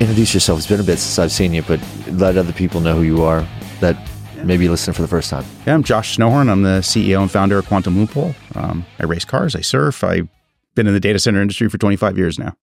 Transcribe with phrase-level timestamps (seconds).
[0.00, 0.58] introduce yourself.
[0.58, 3.22] It's been a bit since I've seen you, but let other people know who you
[3.22, 3.46] are
[3.80, 3.96] that
[4.44, 5.44] maybe listen for the first time.
[5.66, 6.50] Yeah, I'm Josh Snowhorn.
[6.50, 8.34] I'm the CEO and founder of Quantum Loophole.
[8.54, 10.04] Um, I race cars, I surf.
[10.04, 10.28] I've
[10.74, 12.54] been in the data center industry for 25 years now.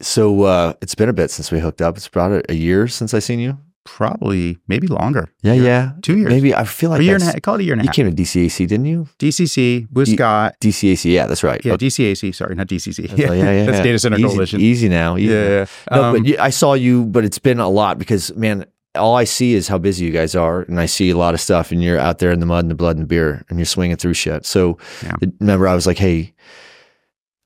[0.00, 1.96] So uh, it's been a bit since we hooked up.
[1.96, 3.58] It's about a, a year since I seen you.
[3.84, 5.28] Probably, maybe longer.
[5.42, 6.28] Yeah, yeah, Two years.
[6.28, 7.40] Maybe I feel like a year and a half.
[7.42, 9.08] Call it a year and a You came to DCAC, didn't you?
[9.18, 11.60] DCC, with D- DCAC, yeah, that's right.
[11.64, 11.86] Yeah, Okay.
[11.86, 12.34] DCAC.
[12.34, 13.10] Sorry, not DCC.
[13.10, 13.82] Oh, yeah, yeah, That's yeah.
[13.82, 14.60] Data Center easy, Coalition.
[14.60, 15.16] Easy now.
[15.16, 15.66] Easy Yeah, yeah.
[15.90, 19.14] No, Um, but you, I saw you, but it's been a lot because man, all
[19.16, 21.72] I see is how busy you guys are, and I see a lot of stuff,
[21.72, 23.66] and you're out there in the mud and the blood and the beer, and you're
[23.66, 24.44] swinging through shit.
[24.44, 25.14] So Yeah.
[25.40, 26.34] remember, I was like, hey.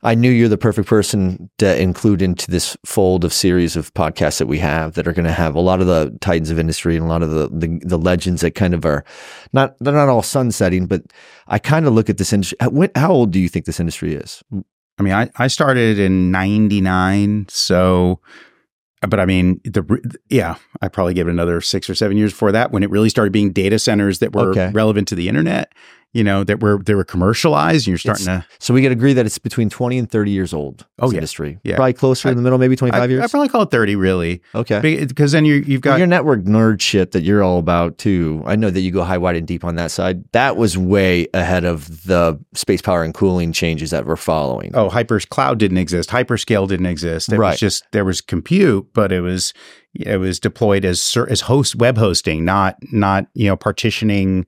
[0.05, 4.39] I knew you're the perfect person to include into this fold of series of podcasts
[4.39, 6.97] that we have that are going to have a lot of the titans of industry
[6.97, 9.05] and a lot of the, the the legends that kind of are
[9.53, 11.03] not they're not all sunsetting, but
[11.47, 12.57] I kind of look at this industry.
[12.61, 14.43] How, when, how old do you think this industry is?
[14.99, 17.47] I mean, I, I started in 99.
[17.49, 18.21] So,
[19.09, 19.85] but I mean, the
[20.29, 23.09] yeah, I probably gave it another six or seven years before that when it really
[23.09, 24.71] started being data centers that were Okay.
[24.73, 25.73] relevant to the internet,
[26.15, 27.87] you know, that were, they were commercialized.
[27.87, 30.53] And you're starting to, So we could agree that it's between 20 and 30 years
[30.53, 30.87] old.
[30.99, 31.15] Oh, yeah.
[31.17, 31.59] industry.
[31.65, 31.77] Yeah.
[31.77, 33.25] Probably closer in the middle, maybe 25 I, years.
[33.25, 34.43] I probably call it 30 really.
[34.55, 35.05] okay.
[35.07, 38.43] Because then you, you've Well, got, your network nerd shit that you're all about too.
[38.45, 40.23] I know that you go high, wide, and deep on that side.
[40.33, 44.71] That was way ahead of the space power and cooling changes that we're following.
[44.75, 46.11] oh, Hyper's cloud didn't exist.
[46.11, 47.33] Hyperscale didn't exist.
[47.33, 47.53] It Right.
[47.53, 49.55] was just, there was compute, but it was,
[49.95, 54.45] it was deployed as, as host web hosting, not, not, you know, partitioning,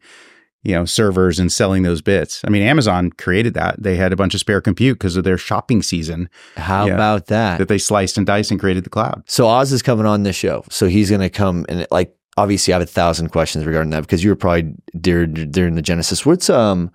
[0.65, 2.41] you know, servers and selling those bits.
[2.45, 3.83] I mean, Amazon created that.
[3.83, 7.59] They had a bunch of spare compute because of their shopping season How about that?
[7.59, 9.23] that they sliced and diced and created the cloud.
[9.27, 10.65] So Oz is coming on this show.
[10.71, 14.01] So he's going to come and like obviously I have a thousand questions regarding that
[14.01, 16.25] because you were probably during during the genesis.
[16.25, 16.91] What's um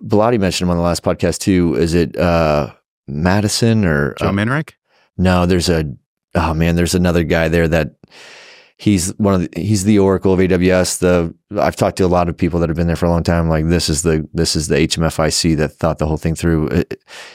[0.00, 1.74] Bilotti mentioned him on the last podcast too.
[1.74, 2.72] Is it uh
[3.08, 4.72] Madison or Joe um, Minarik?
[5.16, 5.46] no?
[5.46, 5.84] There's a
[6.34, 7.94] oh man, there's another guy there that
[8.82, 10.98] he's one of the, he's the Oracle of AWS.
[10.98, 13.22] The I've talked to a lot of people that have been there for a long
[13.22, 13.48] time.
[13.48, 16.68] Like this is the this is the HMFIC that thought the whole thing through.
[16.68, 16.82] Uh,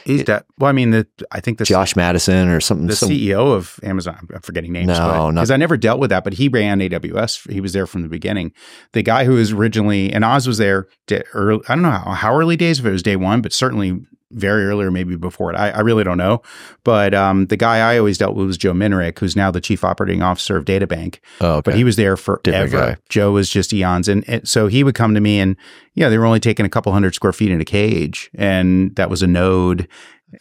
[0.04, 0.44] He's that.
[0.58, 2.86] Well, I mean, the, I think the Josh Madison or something.
[2.86, 4.28] the some- CEO of Amazon.
[4.34, 4.88] I'm forgetting names.
[4.88, 6.22] No, because I never dealt with that.
[6.22, 7.50] But he ran AWS.
[7.50, 8.52] He was there from the beginning.
[8.92, 10.86] The guy who was originally and Oz was there.
[11.32, 13.98] Early, I don't know how, how early days if it was day one, but certainly
[14.30, 15.56] very early or maybe before it.
[15.56, 16.42] I, I really don't know.
[16.84, 19.84] But um, the guy I always dealt with was Joe Minarik, who's now the chief
[19.84, 21.18] operating officer of DataBank.
[21.40, 21.70] oh, okay.
[21.70, 22.98] But he was there forever.
[23.08, 25.56] Joe was just eons, and, and so he would come to me, and
[25.94, 29.10] yeah, they were only taking a couple hundred square feet in a cage, and that
[29.10, 29.88] was a node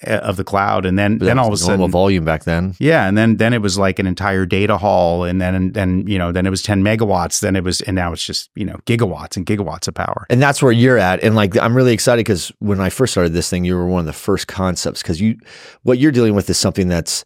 [0.03, 2.75] of the cloud, and then then all of a sudden, volume back then.
[2.79, 6.05] yeah, and then then it was like an entire data hall, and then and then
[6.07, 8.65] you know then it was ten megawatts, then it was, and now it's just you
[8.65, 10.25] know gigawatts and gigawatts of power.
[10.29, 11.23] And that's where you're at.
[11.23, 14.01] And like, I'm really excited because when I first started this thing, you were one
[14.01, 15.37] of the first concepts because you,
[15.83, 17.23] what you're dealing with is something that's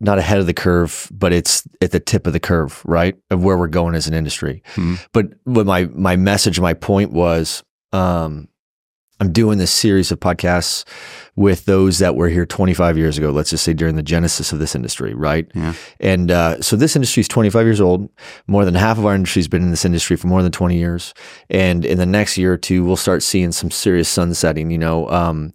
[0.00, 3.16] not ahead of the curve, but it's at the tip of the curve, right?
[3.30, 4.62] Of where we're going as an industry.
[4.76, 4.98] Mhm.
[5.12, 8.46] But what my, my message, my point was, um,
[9.20, 10.84] I'm doing this series of podcasts
[11.34, 14.58] with those that were here 25 years ago, let's just say during the genesis of
[14.58, 15.50] this industry, right?
[15.54, 15.74] Yeah.
[16.00, 18.08] And uh, so this industry is 25 years old.
[18.46, 20.76] More than half of our industry has been in this industry for more than 20
[20.76, 21.14] years.
[21.50, 25.08] And in the next year or two, we'll start seeing some serious sunsetting, you know.
[25.10, 25.52] Um,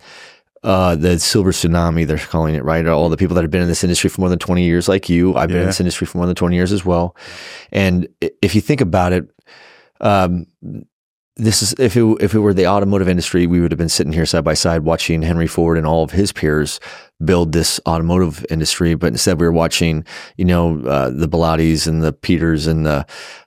[0.63, 2.87] uh, the silver tsunami, they're calling it, right?
[2.87, 5.09] All the people that have been in this industry for more than 20 years, like
[5.09, 5.35] you.
[5.35, 7.17] I've been in this industry for more than 20 years as well.
[7.73, 9.29] And if you think about it,
[9.99, 10.45] um,
[11.35, 14.13] this is if it if it were the automotive industry, we would have been sitting
[14.13, 16.79] here side by side watching Henry Ford and all of his peers
[17.25, 18.93] build this automotive industry.
[18.93, 20.05] But instead, we were watching,
[20.37, 23.05] you know, uh, the Bilottis and the Peters and the,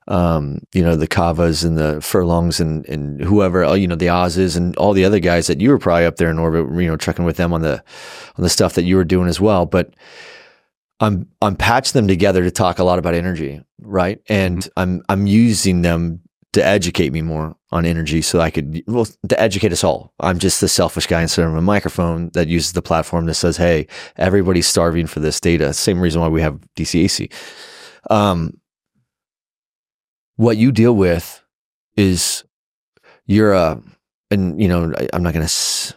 [0.08, 4.10] um, you know, the Kavas and the Furlongs and and whoever, uh, you know, the
[4.10, 6.88] Oz's and all the other guys that you were probably up there in orbit, you
[6.88, 7.84] know, trekking with them on the
[8.36, 9.64] on the stuff that you were doing as well.
[9.64, 9.94] But
[10.98, 14.20] I'm I'm patching them together to talk a lot about energy, right?
[14.28, 16.22] And I'm I'm using them
[16.56, 20.14] to educate me more on energy so I could well to educate us all.
[20.20, 23.58] I'm just the selfish guy instead of a microphone that uses the platform that says,
[23.58, 23.86] "Hey,
[24.16, 27.30] everybody's starving for this data." Same reason why we have DCAC.
[28.08, 28.58] Um,
[30.36, 31.44] what you deal with
[31.94, 32.42] is
[33.26, 33.82] you're a,
[34.30, 35.92] and you know, I, I'm not going to s-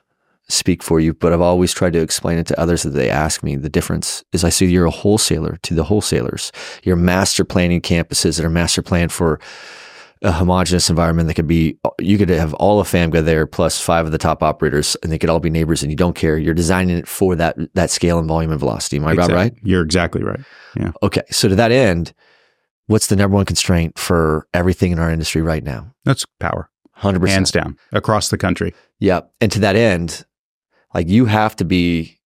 [0.49, 3.43] speak for you, but I've always tried to explain it to others that they ask
[3.43, 3.55] me.
[3.55, 6.51] The difference is I see you're a wholesaler to the wholesalers.
[6.83, 9.39] You're master planning campuses that are master planned for
[10.21, 14.05] a homogenous environment that could be, you could have all of FAMGA there plus five
[14.05, 16.37] of the top operators and they could all be neighbors and you don't care.
[16.37, 18.97] You're designing it for that, that scale and volume and velocity.
[18.97, 19.53] Am I about right?
[19.63, 20.39] You're exactly right.
[20.75, 20.91] Yeah.
[21.03, 21.21] Okay.
[21.31, 22.13] So to that end,
[22.87, 25.93] what's the number one constraint for everything in our industry right now?
[26.03, 27.29] That's power, 100%.
[27.29, 28.73] hands down, across the country.
[28.99, 29.21] Yeah.
[29.39, 30.25] And to that end,
[30.93, 32.18] like you have to be,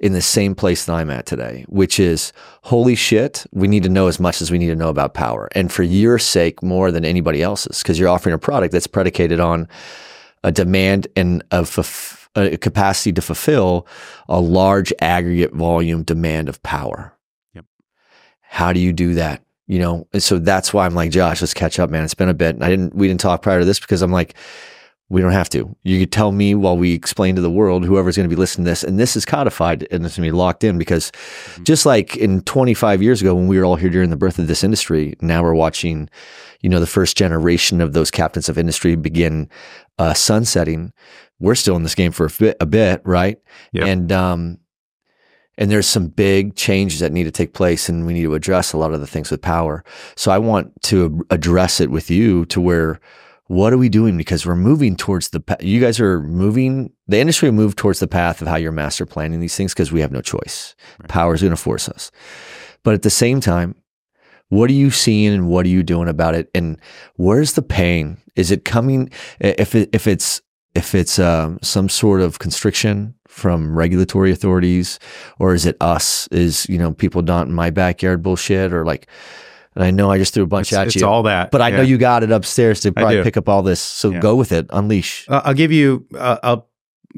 [0.00, 3.88] in the same place that I'm at today, which is holy shit, we need to
[3.88, 5.48] know as much as we need to know about power.
[5.54, 9.40] And for your sake, more than anybody else's, because you're offering a product that's predicated
[9.40, 9.68] on
[10.44, 13.86] a demand and a, f- a capacity to fulfill
[14.28, 17.12] a large aggregate volume demand of power.
[17.54, 17.64] Yep.
[18.40, 19.42] How do you do that?
[19.66, 22.04] You know, and so that's why I'm like, Josh, let's catch up, man.
[22.04, 22.54] It's been a bit.
[22.54, 24.34] And I didn't, we didn't talk prior to this because I'm like,
[25.10, 25.74] we don't have to.
[25.84, 28.66] You could tell me while we explain to the world, whoever's going to be listening
[28.66, 31.64] to this, and this is codified and it's going to be locked in because mm-hmm.
[31.64, 34.48] just like in 25 years ago when we were all here during the birth of
[34.48, 36.10] this industry, now we're watching,
[36.60, 39.48] you know, the first generation of those captains of industry begin
[39.98, 40.92] uh, sunsetting.
[41.40, 43.38] We're still in this game for a bit, a bit right?
[43.72, 43.86] Yep.
[43.86, 44.58] And, um,
[45.56, 48.74] and there's some big changes that need to take place and we need to address
[48.74, 49.84] a lot of the things with power.
[50.16, 53.00] So I want to address it with you to where
[53.48, 54.16] what are we doing?
[54.16, 58.06] Because we're moving towards the, you guys are moving, the industry will move towards the
[58.06, 60.76] path of how you're master planning these things because we have no choice.
[61.00, 61.08] Right.
[61.08, 62.10] Power is going to force us.
[62.82, 63.74] But at the same time,
[64.50, 66.50] what are you seeing and what are you doing about it?
[66.54, 66.78] And
[67.16, 68.18] where's the pain?
[68.36, 69.10] Is it coming?
[69.40, 70.42] If it, if it's
[70.74, 74.98] if it's um, some sort of constriction from regulatory authorities,
[75.38, 76.28] or is it us?
[76.28, 79.08] Is you know people not in my backyard bullshit, or like
[79.78, 80.98] and I know I just threw a bunch it's, at it's you.
[80.98, 81.52] It's all that.
[81.52, 81.76] But I yeah.
[81.76, 83.80] know you got it upstairs to probably pick up all this.
[83.80, 84.18] So yeah.
[84.18, 84.66] go with it.
[84.70, 85.24] Unleash.
[85.28, 86.68] Uh, I'll give you, uh, I'll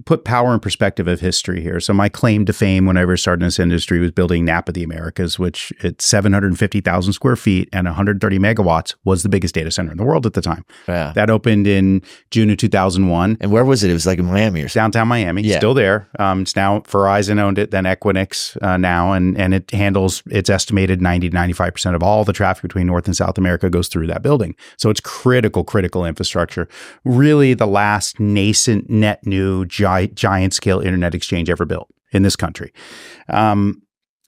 [0.04, 1.80] put power in perspective of history here.
[1.80, 4.68] So my claim to fame when I first started in this industry was building NAP
[4.68, 9.70] of the Americas, which at 750,000 square feet and 130 megawatts was the biggest data
[9.70, 10.64] center in the world at the time.
[10.86, 11.12] Yeah.
[11.14, 13.38] That opened in June of 2001.
[13.40, 13.90] And where was it?
[13.90, 14.80] It was like in Miami or something.
[14.80, 15.42] Downtown Miami.
[15.42, 15.58] Yeah.
[15.58, 16.08] Still there.
[16.18, 20.48] Um, it's now Verizon owned it, then Equinix uh, now, and, and it handles, it's
[20.48, 24.06] estimated 90 to 95% of all the traffic between North and South America goes through
[24.06, 24.54] that building.
[24.76, 26.68] So it's critical, critical infrastructure.
[27.04, 32.36] Really the last nascent net new giant, giant scale internet exchange ever built in this
[32.36, 32.72] country.
[33.28, 33.82] Um,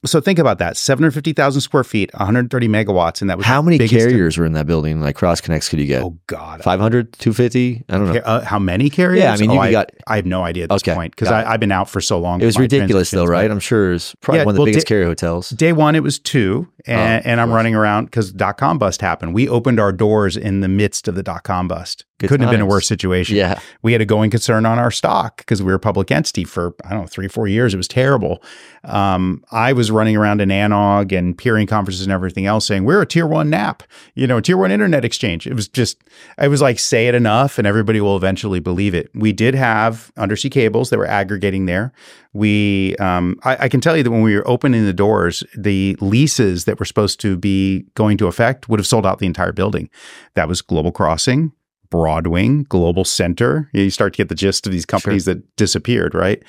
[0.04, 3.20] so think about that 750,000 square feet, 130 megawatts.
[3.20, 5.00] And that was how many carriers were in that building?
[5.00, 6.02] Like cross connects could you get?
[6.02, 6.62] Oh, God.
[6.62, 7.84] 500, 250?
[7.88, 8.20] I don't know.
[8.20, 9.22] Uh, how many carriers?
[9.22, 9.90] Yeah, I mean, oh, you I, got.
[10.08, 12.40] I have no idea at this okay, point because I've been out for so long.
[12.40, 13.48] It was ridiculous, though, right?
[13.48, 15.50] I'm sure it's probably yeah, one of the well, biggest day, carrier hotels.
[15.50, 16.68] Day one, it was two.
[16.84, 19.34] And, oh, and I'm running around because dot com bust happened.
[19.34, 22.04] We opened our doors in the midst of the dot com bust.
[22.22, 22.52] Good Couldn't times.
[22.52, 23.36] have been a worse situation.
[23.36, 23.58] Yeah.
[23.82, 26.74] We had a going concern on our stock because we were a public entity for,
[26.84, 27.74] I don't know, three, four years.
[27.74, 28.42] It was terrible.
[28.84, 33.02] Um, I was running around in NANOG and peering conferences and everything else saying, we're
[33.02, 33.82] a tier one NAP,
[34.14, 35.48] you know, tier one internet exchange.
[35.48, 36.02] It was just,
[36.38, 39.10] I was like, say it enough and everybody will eventually believe it.
[39.14, 41.92] We did have undersea cables that were aggregating there.
[42.32, 45.96] We, um, I, I can tell you that when we were opening the doors, the
[46.00, 49.52] leases that were supposed to be going to effect would have sold out the entire
[49.52, 49.90] building.
[50.34, 51.52] That was Global Crossing,
[51.92, 53.68] Broadwing, Global Center.
[53.72, 55.34] You start to get the gist of these companies sure.
[55.34, 56.42] that disappeared, right?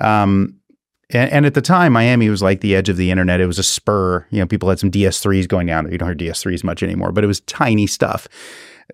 [0.00, 0.58] Um,
[1.10, 3.40] and, and, at the time, Miami was like the edge of the internet.
[3.40, 4.26] It was a spur.
[4.30, 5.84] You know, people had some DS3s going down.
[5.84, 5.92] there.
[5.92, 8.28] You don't hear DS3s much anymore, but it was tiny stuff.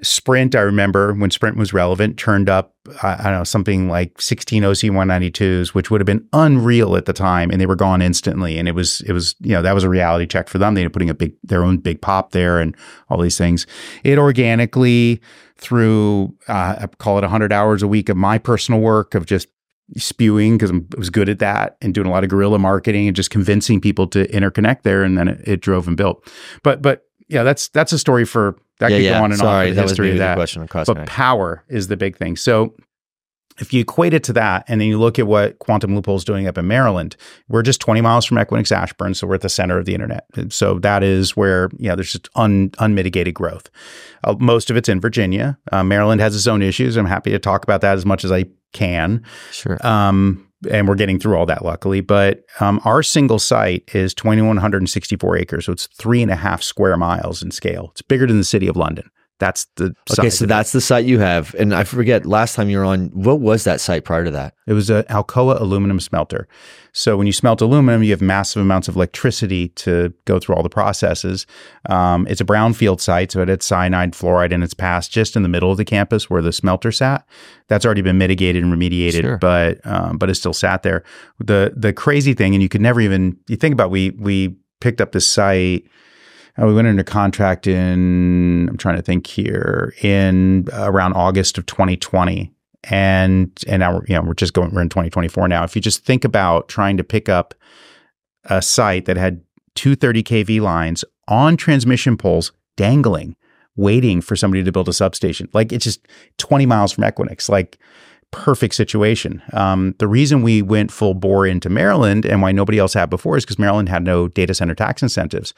[0.02, 4.20] Sprint, I remember when Sprint was relevant, turned up, I, I don't know, something like
[4.20, 7.50] 16 OC 192s, which would have been unreal at the time.
[7.50, 8.58] And they were gone instantly.
[8.58, 10.74] And it was, it was, you know, that was a reality check for them.
[10.74, 12.76] They were putting a big, their own big pop there and
[13.08, 13.66] all these things.
[14.04, 15.20] It organically,
[15.58, 19.48] through, uh, I call it 100 hours a week of my personal work of just
[19.96, 23.16] spewing because I was good at that and doing a lot of guerrilla marketing and
[23.16, 25.02] just convincing people to interconnect there.
[25.02, 26.26] And then it, it drove and built.
[26.62, 29.18] But, but yeah, that's, that's a story for that yeah, could yeah.
[29.18, 29.76] go on and Sorry, on.
[29.76, 30.36] that history was of that.
[30.36, 32.36] question on but power is the big thing.
[32.36, 32.74] So
[33.60, 36.24] if you equate it to that, and then you look at what Quantum Loophole is
[36.24, 37.16] doing up in Maryland,
[37.48, 40.24] we're just 20 miles from Equinix Ashburn, so we're at the center of the internet.
[40.50, 43.70] So that is where yeah, there's just un, unmitigated growth.
[44.24, 45.58] Uh, most of it's in Virginia.
[45.72, 46.96] Uh, Maryland has its own issues.
[46.96, 49.24] I'm happy to talk about that as much as I can.
[49.50, 49.78] Sure.
[49.86, 52.00] Um, and we're getting through all that luckily.
[52.00, 56.96] But um, our single site is 2,164 acres, so it's three and a half square
[56.96, 57.88] miles in scale.
[57.92, 59.10] It's bigger than the city of London.
[59.38, 60.30] That's the okay.
[60.30, 63.10] So that's the site you have, and I forget last time you were on.
[63.10, 64.54] What was that site prior to that?
[64.66, 66.48] It was an Alcoa aluminum smelter.
[66.92, 70.64] So when you smelt aluminum, you have massive amounts of electricity to go through all
[70.64, 71.46] the processes.
[71.88, 75.44] Um, it's a brownfield site, so it had cyanide, fluoride in its past, just in
[75.44, 77.24] the middle of the campus where the smelter sat.
[77.68, 79.38] That's already been mitigated and remediated, sure.
[79.38, 81.04] but um, but it still sat there.
[81.38, 85.00] The the crazy thing, and you could never even you think about we we picked
[85.00, 85.88] up this site
[86.60, 91.66] uh, we went into contract in, I'm trying to think here, in around August of
[91.66, 92.52] 2020.
[92.84, 95.64] And and now we're, you know, we're just going, we're in 2024 now.
[95.64, 97.54] If you just think about trying to pick up
[98.44, 99.42] a site that had
[99.74, 103.36] 230 kV lines on transmission poles dangling,
[103.76, 106.06] waiting for somebody to build a substation, like it's just
[106.38, 107.48] 20 miles from Equinix.
[107.48, 107.78] Like
[108.30, 109.42] perfect situation.
[109.52, 113.36] Um, the reason we went full bore into Maryland and why nobody else had before
[113.36, 115.54] is because Maryland had no data center tax incentives.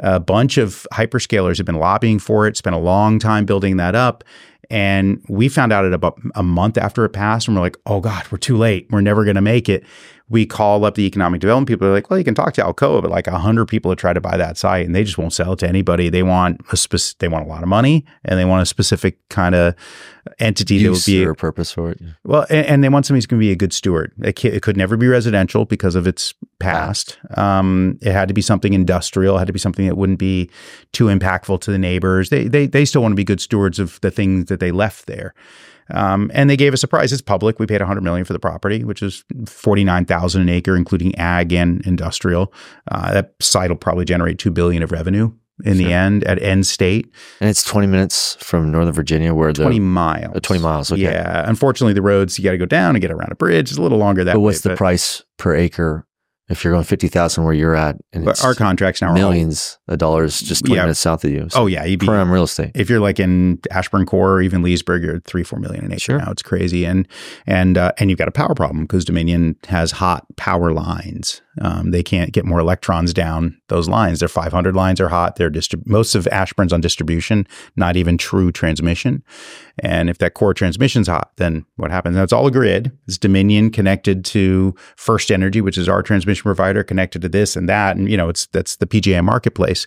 [0.00, 3.94] A bunch of hyperscalers have been lobbying for it, spent a long time building that
[3.94, 4.24] up.
[4.68, 8.00] And we found out at about a month after it passed, and we're like, oh
[8.00, 8.86] God, we're too late.
[8.90, 9.82] We're never going to make it
[10.30, 11.86] we call up the economic development people.
[11.86, 14.12] They're like, well, you can talk to Alcoa, but like a hundred people have tried
[14.14, 16.08] to buy that site, and they just won't sell it to anybody.
[16.08, 19.28] They want a specific, they want a lot of money, and they want a specific
[19.28, 19.74] kind of
[20.38, 22.00] entity Use that would be a purpose for it.
[22.24, 24.12] well, and, and they want somebody who's going to be a good steward.
[24.22, 27.18] It, it could never be residential because of its past.
[27.36, 29.34] Um, it had to be something industrial.
[29.34, 30.48] It had to be something that wouldn't be
[30.92, 32.30] too impactful to the neighbors.
[32.30, 35.06] They they they still want to be good stewards of the things that they left
[35.06, 35.34] there.
[35.92, 37.12] Um, and they gave us a price.
[37.12, 37.58] It's public.
[37.58, 41.84] We paid 100 million for the property, which is 49,000 an acre, including ag and
[41.86, 42.52] industrial.
[42.90, 45.32] Uh, that site will probably generate two billion of revenue
[45.64, 47.12] in the end at end state.
[47.40, 50.34] And it's 20 minutes from Northern Virginia where the 20 miles.
[50.36, 50.90] uh, 20 miles.
[50.90, 51.02] Okay.
[51.02, 51.48] Yeah.
[51.48, 53.70] Unfortunately, the roads you got to go down and get around a bridge.
[53.70, 54.44] It's a little longer that But way.
[54.44, 56.06] what's the price per acre
[56.50, 57.96] if you're going 50,000 where you're at?
[58.12, 60.82] And But it's our contracts now are all- millions of dollars just 20 Yeah.
[60.82, 61.48] minutes south of you.
[61.54, 62.72] Oh yeah, you'd be prime real estate.
[62.74, 65.92] if you're like in Ashburn Core or even Leesburg, you're at three, four million an
[65.92, 66.18] acre Sure.
[66.18, 66.30] now.
[66.30, 67.06] It's crazy, and
[67.46, 71.40] and uh, and you've got a power problem because Dominion has hot power lines.
[71.60, 74.20] Um, they can't get more electrons down those lines.
[74.20, 75.36] Their 500 lines are hot.
[75.36, 79.22] They're distrib- most of Ashburn's on distribution, not even true transmission.
[79.78, 82.16] And if that core transmission's hot, then what happens?
[82.16, 82.92] Now it's all a grid.
[83.06, 87.68] It's Dominion connected to First Energy, which is our transmission provider, connected to this and
[87.68, 89.86] that, and you know it's that's the PJM marketplace,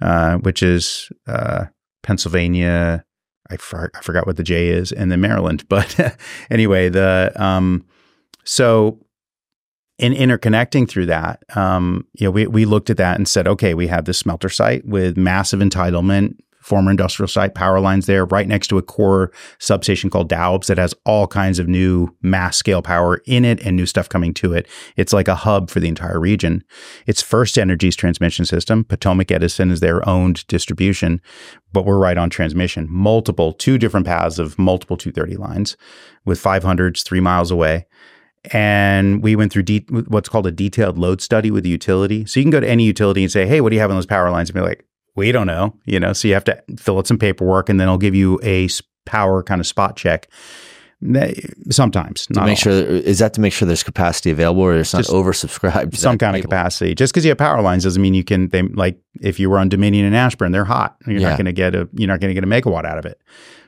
[0.00, 1.66] uh, which is uh,
[2.02, 3.04] Pennsylvania.
[3.52, 5.64] I, for, I forgot what the J is, and then Maryland.
[5.68, 6.16] But
[6.50, 7.84] anyway, the um,
[8.44, 9.00] so
[10.00, 13.74] in interconnecting through that, um, you know, we we looked at that and said, okay,
[13.74, 18.48] we have this smelter site with massive entitlement, former industrial site, power lines there, right
[18.48, 22.80] next to a core substation called Doubs that has all kinds of new mass scale
[22.80, 24.66] power in it and new stuff coming to it.
[24.96, 26.64] It's like a hub for the entire region.
[27.06, 28.84] It's First Energy's transmission system.
[28.84, 31.20] Potomac Edison is their owned distribution,
[31.74, 32.86] but we're right on transmission.
[32.88, 35.76] Multiple, two different paths of multiple 230 lines
[36.24, 37.86] with 500s three miles away.
[38.52, 42.24] And we went through de- what's called a detailed load study with the utility.
[42.26, 43.96] So you can go to any utility and say, "Hey, what do you have on
[43.96, 46.12] those power lines?" And be like, "We don't know," you know.
[46.14, 48.68] So you have to fill out some paperwork, and then I'll give you a
[49.04, 50.28] power kind of spot check.
[51.70, 52.54] Sometimes, To make all.
[52.56, 55.96] sure, is that to make sure there's capacity available or it's not Just oversubscribed?
[55.96, 56.94] some kind of capacity.
[56.94, 58.48] Just because you have power lines doesn't mean you can.
[58.48, 60.96] They like if you were on Dominion and Ashburn, they're hot.
[61.06, 61.30] You're Yeah.
[61.30, 61.88] not going to get a.
[61.94, 63.18] You're not going to get a megawatt out of it.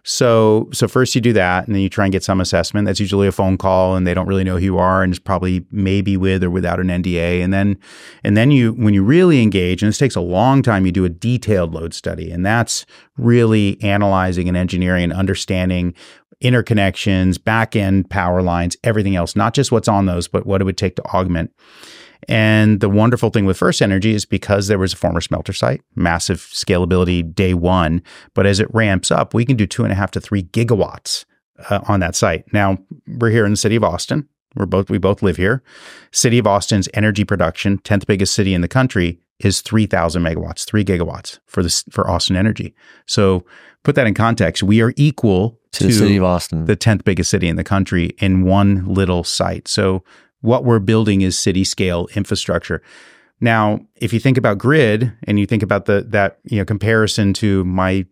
[0.04, 2.86] So so first you do that, and then you try and get some assessment.
[2.86, 5.20] That's usually a phone call, and they don't really know who you are, and it's
[5.20, 7.40] probably maybe with or without an NDA.
[7.40, 7.78] And then
[8.24, 11.04] and then you when you really engage, and this takes a long time, you do
[11.04, 12.84] a detailed load study, and that's
[13.16, 15.94] really analyzing and engineering and understanding
[16.42, 20.64] interconnections, back end power lines, everything else, not just what's on those, but what it
[20.64, 21.52] would take to augment.
[22.28, 25.82] And the wonderful thing with First Energy is because there was a former smelter site,
[25.94, 28.02] massive scalability day one.
[28.34, 31.24] But as it ramps up, we can do two and a half to three gigawatts
[31.70, 32.44] uh, on that site.
[32.52, 34.28] Now we're here in the city of Austin.
[34.54, 35.62] We're both we both live here.
[36.10, 40.64] City of Austin's energy production, tenth biggest city in the country, is three thousand megawatts,
[40.64, 42.74] three gigawatts for this for Austin Energy.
[43.06, 43.44] So
[43.82, 44.62] put that in context.
[44.62, 46.66] We are equal to the city of Austin.
[46.66, 49.68] the 10th biggest city in the country in one little site.
[49.68, 50.04] So
[50.42, 52.82] what we're building is city scale infrastructure.
[53.40, 57.32] Now, if you think about grid and you think about the that you know comparison
[57.34, 58.06] to my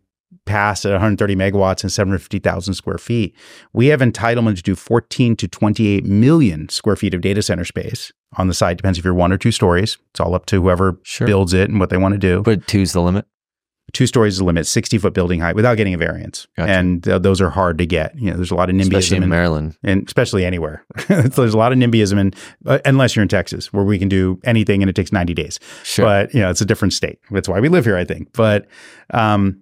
[0.46, 3.36] pass at 130 megawatts and 750,000 square feet,
[3.72, 8.12] we have entitlement to do 14 to 28 million square feet of data center space
[8.36, 8.76] on the site.
[8.78, 9.98] Depends if you're one or two stories.
[10.10, 11.26] It's all up to whoever Sure.
[11.26, 13.26] builds it and what they want to do but two's the limit.
[13.92, 16.46] Two stories is the limit, 60 foot building height without getting a variance.
[16.56, 16.72] Gotcha.
[16.72, 18.18] And uh, those are hard to get.
[18.18, 19.76] You know, there's a lot of NIMBYism Especially in in- Maryland.
[19.82, 20.84] and especially anywhere.
[21.08, 22.34] so there's a lot of NIMBYism in,
[22.66, 25.58] uh, unless you're in Texas where we can do anything and it takes 90 days.
[25.82, 26.04] Sure.
[26.04, 27.18] But, you know, it's a different state.
[27.30, 28.32] That's why we live here, I think.
[28.32, 28.66] But,
[29.10, 29.60] um,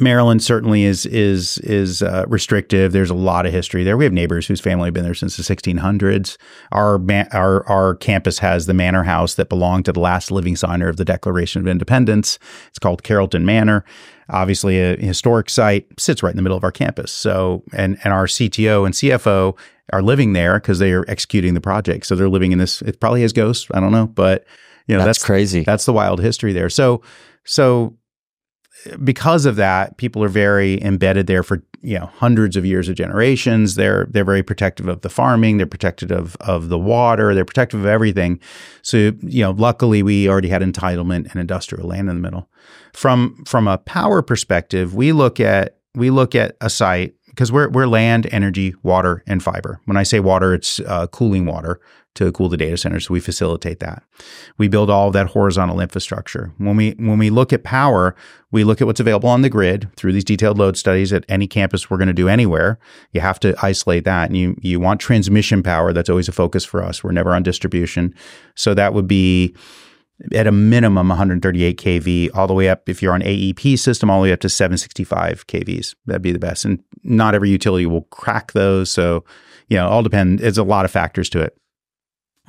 [0.00, 2.92] Maryland certainly is is is uh, restrictive.
[2.92, 3.96] There's a lot of history there.
[3.96, 6.36] We have neighbors whose family have been there since the 1600s.
[6.72, 7.00] Our
[7.32, 10.96] our our campus has the manor house that belonged to the last living signer of
[10.96, 12.38] the Declaration of Independence.
[12.68, 13.84] It's called Carrollton Manor.
[14.30, 17.12] Obviously, a historic site sits right in the middle of our campus.
[17.12, 19.58] So, and and our CTO and CFO
[19.92, 22.06] are living there because they are executing the project.
[22.06, 22.82] So they're living in this.
[22.82, 23.68] It probably has ghosts.
[23.72, 24.44] I don't know, but
[24.86, 25.62] you know that's, that's crazy.
[25.62, 26.70] that's the wild history there.
[26.70, 27.02] So,
[27.44, 27.96] so
[29.04, 32.96] because of that, people are very embedded there for you know hundreds of years of
[32.96, 33.74] generations.
[33.74, 35.58] They're they're very protective of the farming.
[35.58, 37.34] They're protective of of the water.
[37.34, 38.40] They're protective of everything.
[38.82, 42.48] So you know, luckily we already had entitlement and industrial land in the middle.
[42.92, 47.68] From from a power perspective, we look at we look at a site because we're
[47.68, 49.80] we're land, energy, water, and fiber.
[49.84, 51.80] When I say water, it's uh, cooling water
[52.14, 53.06] to cool the data centers.
[53.06, 54.02] So we facilitate that.
[54.56, 56.52] We build all of that horizontal infrastructure.
[56.58, 58.16] When we when we look at power,
[58.50, 61.46] we look at what's available on the grid through these detailed load studies at any
[61.46, 62.78] campus we're going to do anywhere.
[63.12, 65.92] You have to isolate that, and you you want transmission power.
[65.92, 67.04] That's always a focus for us.
[67.04, 68.14] We're never on distribution,
[68.54, 69.54] so that would be
[70.34, 74.20] at a minimum 138 kV all the way up if you're on AEP system all
[74.20, 78.02] the way up to 765 kVs that'd be the best and not every utility will
[78.02, 79.24] crack those so
[79.68, 81.56] you know all depend it's a lot of factors to it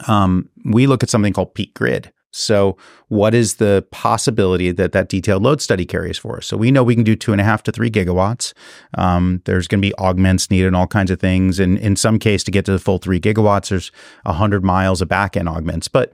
[0.08, 2.12] um, we look at something called peak grid.
[2.32, 2.77] So
[3.08, 6.46] what is the possibility that that detailed load study carries for us?
[6.46, 8.53] So we know we can do two and a half to three gigawatts.
[8.96, 11.60] Um, there's going to be augments needed and all kinds of things.
[11.60, 13.91] And in some case to get to the full three gigawatts there's
[14.24, 15.88] 100 miles of back end augments.
[15.88, 16.13] But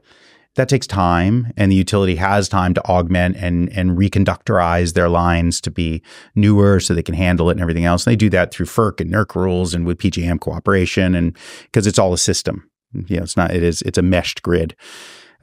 [0.56, 5.60] that takes time and the utility has time to augment and and reconductorize their lines
[5.62, 6.02] to be
[6.34, 8.08] newer so they can handle it and everything else.
[8.08, 11.86] And they do that through FERC and NERC rules and with PJM cooperation and because
[11.88, 12.70] it's all a system.
[13.08, 14.76] You know, it's not it is it's a meshed grid.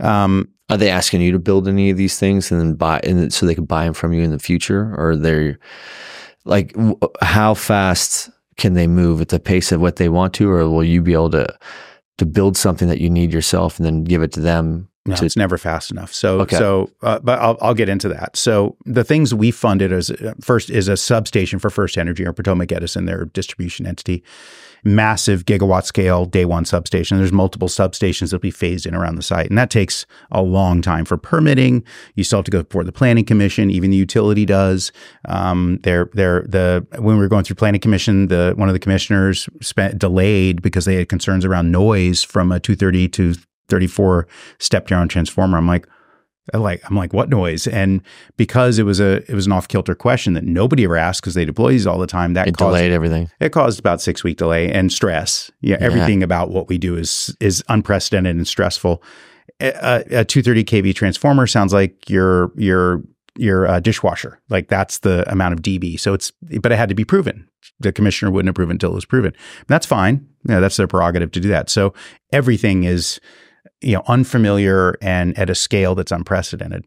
[0.00, 3.32] Um, are they asking you to build any of these things and then buy and
[3.32, 5.59] so they can buy them from you in the future or they're
[6.44, 6.75] like
[7.21, 10.85] how fast can they move at the pace of what they want to or will
[10.85, 11.47] you be able to
[12.18, 15.25] to build something that you need yourself and then give it to them no, to,
[15.25, 16.12] it's never fast enough.
[16.12, 16.56] So, okay.
[16.56, 18.37] so, uh, but I'll, I'll get into that.
[18.37, 22.32] So, the things we funded as uh, first is a substation for First Energy or
[22.32, 24.23] Potomac Edison, their distribution entity,
[24.84, 27.18] massive gigawatt scale day one substation.
[27.18, 30.82] There's multiple substations that'll be phased in around the site, and that takes a long
[30.82, 31.84] time for permitting.
[32.14, 33.70] You still have to go before the planning commission.
[33.70, 34.92] Even the utility does.
[35.26, 38.80] Um, they're, they're, the when we were going through planning commission, the one of the
[38.80, 43.34] commissioners spent delayed because they had concerns around noise from a 230 to
[43.68, 44.26] 34
[44.58, 45.56] step down transformer.
[45.56, 45.86] I'm like,
[46.52, 47.66] like I'm like, what noise?
[47.66, 48.02] And
[48.37, 51.34] because it was a it was an off kilter question that nobody ever asked because
[51.34, 52.34] they deploy these all the time.
[52.34, 53.30] That it caused, delayed everything.
[53.40, 55.50] It caused about six week delay and stress.
[55.61, 59.02] Yeah, yeah, everything about what we do is is unprecedented and stressful.
[59.61, 63.02] A, a 230 kV transformer sounds like your your
[63.36, 64.40] your uh, dishwasher.
[64.49, 65.99] Like that's the amount of dB.
[65.99, 67.49] So it's but it had to be proven.
[67.78, 69.32] The commissioner wouldn't approve it until it was proven.
[69.32, 70.26] And that's fine.
[70.49, 71.71] Yeah, that's their prerogative to do that.
[71.71, 71.95] So
[72.32, 73.21] everything is
[73.82, 76.86] you know, unfamiliar and at a scale that's unprecedented.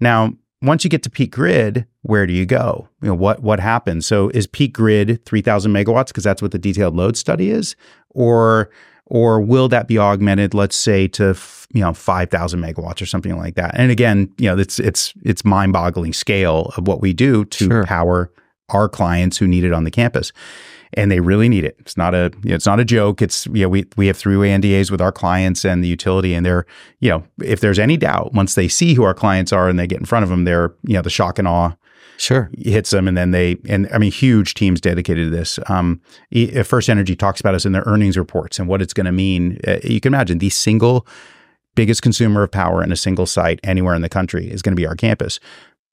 [0.00, 2.88] Now, once you get to peak grid, where do you go?
[3.02, 4.06] You know, what what happens?
[4.06, 7.76] So is peak grid 3000 megawatts because that's what the detailed load study is
[8.10, 8.70] or
[9.06, 11.36] or will that be augmented let's say to
[11.74, 13.72] you know 5000 megawatts or something like that.
[13.74, 17.84] And again, you know, it's it's it's mind-boggling scale of what we do to sure.
[17.84, 18.30] power
[18.70, 20.32] our clients who need it on the campus
[20.96, 21.76] and they really need it.
[21.78, 23.22] It's not a you know, it's not a joke.
[23.22, 26.44] It's you know we we have three-way NDAs with our clients and the utility, and
[26.44, 26.66] they're
[27.00, 29.86] you know if there's any doubt once they see who our clients are and they
[29.86, 31.72] get in front of them, they're you know the shock and awe
[32.16, 36.00] sure hits them and then they and i mean huge teams dedicated to this um,
[36.64, 39.58] first energy talks about us in their earnings reports and what it's going to mean
[39.66, 41.06] uh, you can imagine the single
[41.74, 44.76] biggest consumer of power in a single site anywhere in the country is going to
[44.76, 45.40] be our campus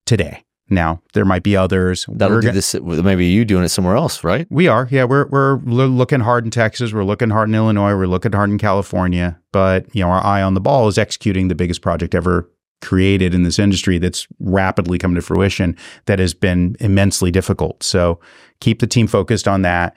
[0.05, 2.05] today now there might be others.
[2.09, 2.73] That'll we're do this.
[2.73, 4.47] Maybe you doing it somewhere else, right?
[4.49, 4.87] We are.
[4.89, 6.93] Yeah, we're we're looking hard in Texas.
[6.93, 7.95] We're looking hard in Illinois.
[7.95, 9.39] We're looking hard in California.
[9.51, 12.49] But you know, our eye on the ball is executing the biggest project ever
[12.81, 15.77] created in this industry that's rapidly come to fruition.
[16.05, 17.83] That has been immensely difficult.
[17.83, 18.19] So
[18.59, 19.95] keep the team focused on that.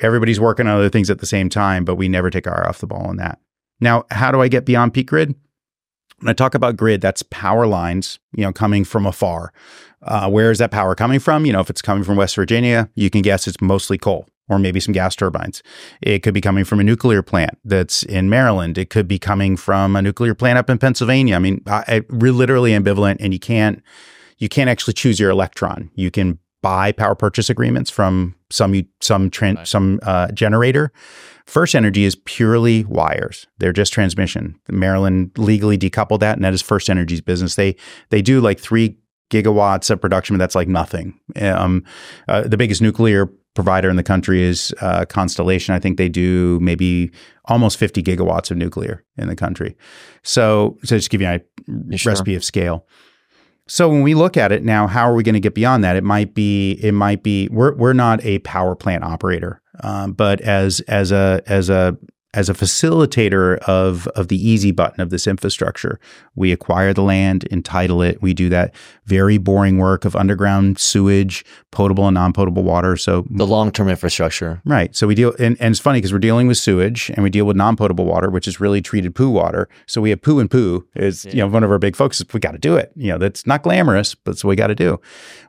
[0.00, 2.68] Everybody's working on other things at the same time, but we never take our eye
[2.68, 3.38] off the ball on that.
[3.80, 5.34] Now, how do I get beyond peak grid?
[6.20, 9.52] When I talk about grid, that's power lines, you know, coming from afar.
[10.02, 11.44] Uh, where is that power coming from?
[11.44, 14.58] You know, if it's coming from West Virginia, you can guess it's mostly coal or
[14.58, 15.62] maybe some gas turbines.
[16.00, 18.78] It could be coming from a nuclear plant that's in Maryland.
[18.78, 21.36] It could be coming from a nuclear plant up in Pennsylvania.
[21.36, 23.82] I mean, I, I literally ambivalent, and you can't
[24.38, 25.90] you can't actually choose your electron.
[25.94, 30.92] You can buy power purchase agreements from some some tran- some uh, generator.
[31.46, 33.46] First Energy is purely wires.
[33.58, 34.58] They're just transmission.
[34.68, 37.54] Maryland legally decoupled that, and that is First Energy's business.
[37.54, 37.76] They
[38.10, 38.96] they do like three
[39.30, 41.18] gigawatts of production, but that's like nothing.
[41.40, 41.84] Um,
[42.28, 45.74] uh, the biggest nuclear provider in the country is uh, Constellation.
[45.74, 47.10] I think they do maybe
[47.46, 49.76] almost 50 gigawatts of nuclear in the country.
[50.22, 52.12] So, so just give you a sure.
[52.12, 52.86] recipe of scale.
[53.66, 55.96] So when we look at it now, how are we going to get beyond that?
[55.96, 60.40] It might be, it might be, we're, we're not a power plant operator, um, but
[60.40, 61.98] as, as a, as a,
[62.34, 65.98] as a facilitator of of the easy button of this infrastructure.
[66.34, 68.20] We acquire the land, entitle it.
[68.20, 68.74] We do that
[69.08, 72.96] very boring work of underground sewage, potable and non-potable water.
[72.96, 74.60] So the long-term infrastructure.
[74.64, 74.94] Right.
[74.94, 77.46] So we deal and, and it's funny because we're dealing with sewage and we deal
[77.46, 79.68] with non-potable water, which is really treated poo water.
[79.86, 81.32] So we have poo and poo is yeah.
[81.32, 82.26] you know one of our big focuses.
[82.32, 82.92] We got to do it.
[82.94, 85.00] You know, that's not glamorous, but it's what we got to do.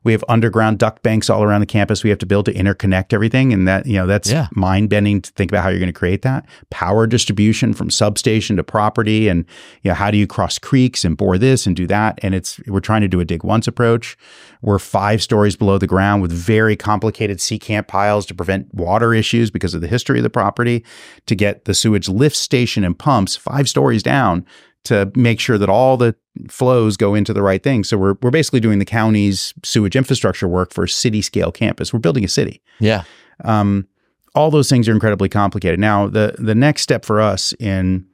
[0.03, 2.03] We have underground duct banks all around the campus.
[2.03, 3.53] We have to build to interconnect everything.
[3.53, 4.47] And that, you know, that's yeah.
[4.53, 8.55] mind bending to think about how you're going to create that power distribution from substation
[8.57, 9.27] to property.
[9.27, 9.45] And,
[9.83, 12.19] you know, how do you cross creeks and bore this and do that?
[12.23, 14.17] And it's, we're trying to do a dig once approach.
[14.61, 19.51] We're five stories below the ground with very complicated secant piles to prevent water issues
[19.51, 20.85] because of the history of the property
[21.25, 24.45] to get the sewage lift station and pumps five stories down
[24.85, 26.15] to make sure that all the
[26.47, 27.83] flows go into the right thing.
[27.83, 31.91] So we're we're basically doing the county's sewage infrastructure work for a city scale campus.
[31.91, 32.61] We're building a city.
[32.79, 33.03] Yeah.
[33.43, 33.87] Um,
[34.35, 35.79] all those things are incredibly complicated.
[35.79, 38.05] Now, the the next step for us in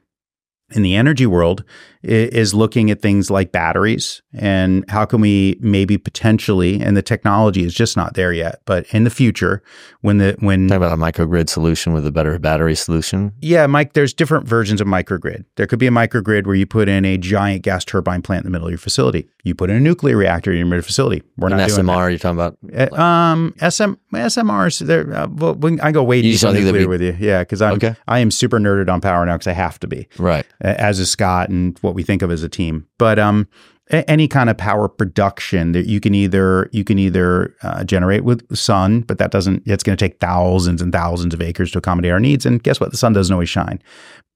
[0.72, 1.64] in the energy world
[2.06, 7.64] is looking at things like batteries and how can we maybe potentially and the technology
[7.64, 9.62] is just not there yet but in the future
[10.02, 13.32] when the when talk about a microgrid solution with a better battery solution.
[13.40, 15.44] Yeah mike there's different versions of microgrid.
[15.56, 18.46] There could be a microgrid where you put in a giant gas turbine plant in
[18.46, 19.28] the middle of your facility.
[19.42, 21.22] You put in a nuclear reactor in your middle facility.
[21.36, 22.58] We're An not SMR doing you're talking about?
[22.72, 27.02] Uh, um SM SMRs there uh, well, I go way deep on nuclear be, with
[27.02, 27.16] you.
[27.18, 27.96] Yeah because I'm okay.
[28.06, 30.08] I am super nerded on power now because I have to be.
[30.18, 30.46] Right.
[30.60, 32.86] As is Scott and what we think of as a team.
[32.98, 33.48] But um,
[33.90, 38.22] a- any kind of power production that you can either you can either uh, generate
[38.22, 39.62] with sun, but that doesn't.
[39.66, 42.46] It's going to take thousands and thousands of acres to accommodate our needs.
[42.46, 42.90] And guess what?
[42.90, 43.82] The sun doesn't always shine.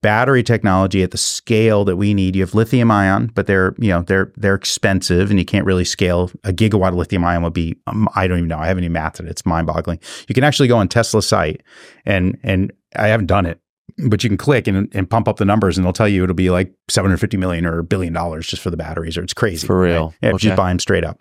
[0.03, 2.35] Battery technology at the scale that we need.
[2.35, 5.85] You have lithium ion, but they're you know they're they're expensive, and you can't really
[5.85, 6.31] scale.
[6.45, 8.59] A gigawatt of lithium ion would be um, I don't even know.
[8.59, 9.27] I haven't even mathed it.
[9.27, 10.01] It's mind boggling.
[10.27, 11.63] You can actually go on Tesla site
[12.07, 13.61] and and I haven't done it
[13.99, 16.35] but you can click and, and pump up the numbers and they'll tell you it'll
[16.35, 19.67] be like 750 million or a billion dollars just for the batteries or it's crazy.
[19.67, 20.07] For real.
[20.07, 20.15] Right?
[20.23, 20.39] Yeah, okay.
[20.39, 21.21] just buy them straight up.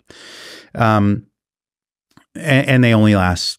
[0.74, 1.26] Um,
[2.34, 3.58] and, and, they only last,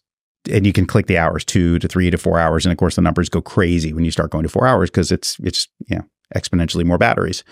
[0.50, 2.64] and you can click the hours, two to three to four hours.
[2.64, 5.12] And of course the numbers go crazy when you start going to four hours because
[5.12, 7.44] it's, it's, you know, exponentially more batteries.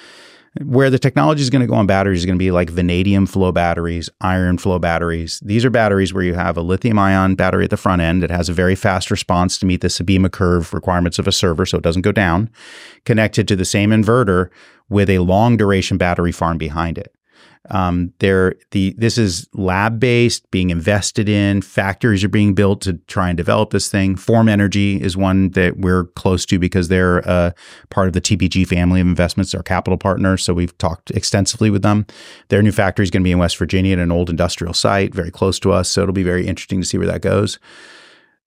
[0.64, 3.26] Where the technology is going to go on batteries is going to be like vanadium
[3.26, 5.38] flow batteries, iron flow batteries.
[5.44, 8.32] These are batteries where you have a lithium ion battery at the front end that
[8.32, 11.78] has a very fast response to meet the CBEMA curve requirements of a server so
[11.78, 12.50] it doesn't go down,
[13.04, 14.50] connected to the same inverter
[14.88, 17.14] with a long duration battery farm behind it.
[17.68, 21.60] Um, there, the this is lab based, being invested in.
[21.60, 24.16] Factories are being built to try and develop this thing.
[24.16, 27.50] Form Energy is one that we're close to because they're uh,
[27.90, 30.36] part of the TPG family of investments, our capital partner.
[30.38, 32.06] So we've talked extensively with them.
[32.48, 35.14] Their new factory is going to be in West Virginia at an old industrial site,
[35.14, 35.90] very close to us.
[35.90, 37.58] So it'll be very interesting to see where that goes.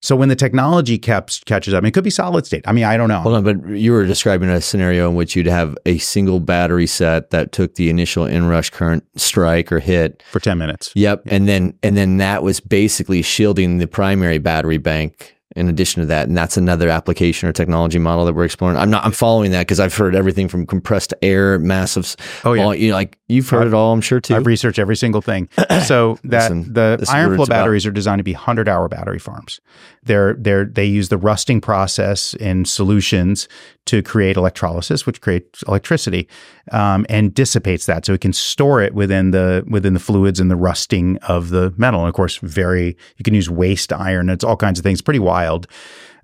[0.04, 2.68] So when the technology caps, catches up, I mean, it could be solid state.
[2.68, 3.22] I mean, I don't know.
[3.22, 6.88] Hold on, but you were describing a scenario in which you'd have a single battery
[6.88, 10.92] set that took the initial inrush current strike or hit for 10 minutes.
[10.94, 11.24] Yep.
[11.26, 11.34] Yeah.
[11.34, 16.06] And then and then that was basically shielding the primary battery bank in addition to
[16.08, 18.78] that and that's another application or technology model that we're exploring.
[18.78, 22.64] I'm not i'm following that because i've heard everything from compressed air massive oh yeah.
[22.64, 24.36] all, you know, like you've heard I've, it all i'm sure too.
[24.36, 25.50] I've researched every single thing.
[25.84, 27.90] So that Listen, the iron flow batteries about.
[27.90, 29.60] are designed to be 100 hour battery farms.
[30.04, 33.50] They're they're they use the rusting process in solutions
[33.86, 36.30] to create electrolysis which creates electricity
[36.72, 38.06] um, and dissipates that.
[38.06, 41.74] So it can store it within the within the fluids and the rusting of the
[41.76, 42.02] metal.
[42.02, 44.30] And of course very you can use waste iron.
[44.30, 45.02] It's all kinds of things.
[45.02, 45.68] Pretty wild wild.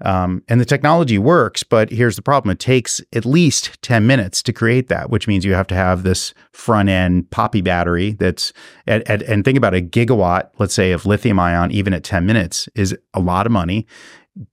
[0.02, 4.42] Um, and the technology works, but here's the problem: it takes at least ten minutes
[4.44, 8.54] to create that, which means you have to have this front end poppy battery that's
[8.88, 12.26] at, at, and think about a gigawatt, let's say, of lithium ion, even at ten
[12.26, 13.86] minutes, is a lot of money.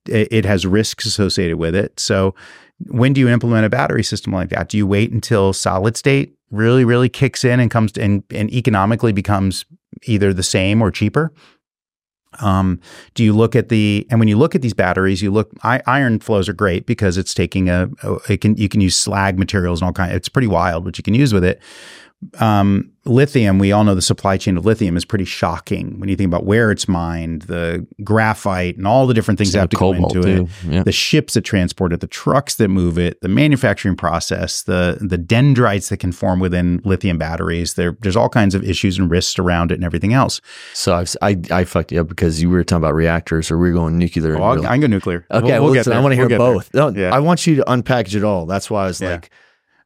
[0.09, 2.00] It, it has risks associated with it.
[2.00, 2.35] So,
[2.88, 4.68] when do you implement a battery system like that?
[4.68, 8.50] Do you wait until solid state really, really kicks in and comes to, and, and
[8.52, 9.64] economically becomes
[10.07, 11.33] either the same or cheaper?
[12.40, 12.81] Um,
[13.14, 15.83] do you look at the and when you look at these batteries, you look I,
[15.87, 19.38] iron flows are great because it's taking a, a, it can you can use slag
[19.38, 20.12] materials and all kind.
[20.12, 21.61] It's pretty wild what you can use with it
[22.38, 26.16] um, lithium, we all know the supply chain of lithium is pretty shocking when you
[26.16, 29.76] think about where it's mined, the graphite, and all the different things that have to
[29.76, 30.29] go into too.
[30.29, 30.48] it.
[30.66, 30.83] Yeah.
[30.83, 35.18] The ships that transport it, the trucks that move it, the manufacturing process, the the
[35.18, 37.74] dendrites that can form within lithium batteries.
[37.74, 40.40] There, there's all kinds of issues and risks around it, and everything else.
[40.72, 43.70] So I've, i I fucked you up because you were talking about reactors, or we
[43.70, 44.38] are going nuclear.
[44.38, 45.26] Oh, I'll, I go nuclear.
[45.31, 46.72] Okay, we'll, we'll listen, I want to hear we'll both.
[46.72, 47.14] No, yeah.
[47.14, 48.46] I want you to unpackage it all.
[48.46, 49.12] That's why I was yeah.
[49.12, 49.31] like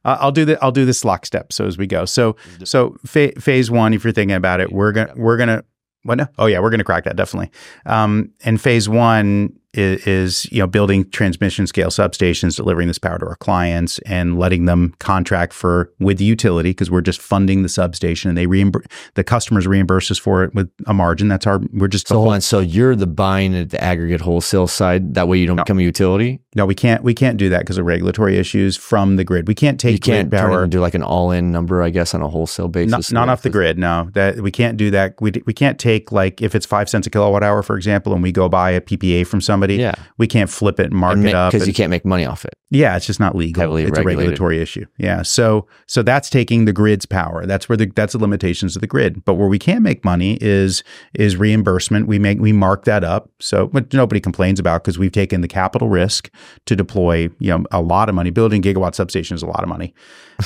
[0.05, 1.53] uh, I'll do the I'll do this lockstep.
[1.53, 4.91] So as we go, so so fa- phase one, if you're thinking about it, we're
[4.91, 5.63] gonna we're gonna
[6.03, 6.15] what?
[6.17, 6.27] No?
[6.37, 7.51] Oh yeah, we're gonna crack that definitely.
[7.85, 13.17] Um, and phase one, is, is, you know building transmission scale substations, delivering this power
[13.19, 17.63] to our clients, and letting them contract for with the utility because we're just funding
[17.63, 21.27] the substation, and they reimburse the customers reimburse us for it with a margin.
[21.27, 22.41] That's our we're just so hold on.
[22.41, 25.13] So you're the buying at the aggregate wholesale side.
[25.13, 25.63] That way you don't No.
[25.63, 26.39] become a utility.
[26.55, 29.47] no, we can't we can't do that because of regulatory issues from the grid.
[29.47, 30.63] We can't take You can't grid turn it power.
[30.65, 33.11] into like an all-in number, I guess, on a wholesale basis.
[33.11, 34.09] Not, not off the grid, no.
[34.13, 35.15] That we can't do that.
[35.21, 38.21] We, we can't take like if it's five cents a kilowatt hour, for example, and
[38.21, 39.81] we go buy a PPA from somebody.
[39.81, 41.51] Yeah, we can't flip it and mark it up.
[41.51, 42.55] because you can't make money off it.
[42.69, 43.61] Yeah, it's just not legal.
[43.61, 44.85] Heavily it's a regulatory issue.
[44.97, 45.21] Yeah.
[45.21, 47.45] So so that's taking the grid's power.
[47.45, 49.23] That's where the that's the limitations of the grid.
[49.25, 52.07] But where we can make money is is reimbursement.
[52.07, 53.29] We make we mark that up.
[53.39, 56.31] So but nobody complains about because we've taken the capital risk
[56.65, 58.29] to deploy, you know, a lot of money.
[58.29, 59.93] Building gigawatt substation is a lot of money.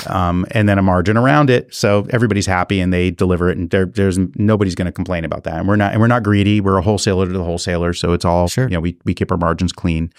[0.08, 1.74] Um, and then a margin around it.
[1.74, 5.44] So everybody's happy and they deliver it and there, there's nobody's going to complain about
[5.44, 5.58] that.
[5.60, 6.62] And we're not and we're not greedy.
[6.62, 7.94] We're a wholesaler to the wholesaler.
[7.94, 8.66] So it's all Sure.
[8.66, 10.12] you know, we we keep our margins clean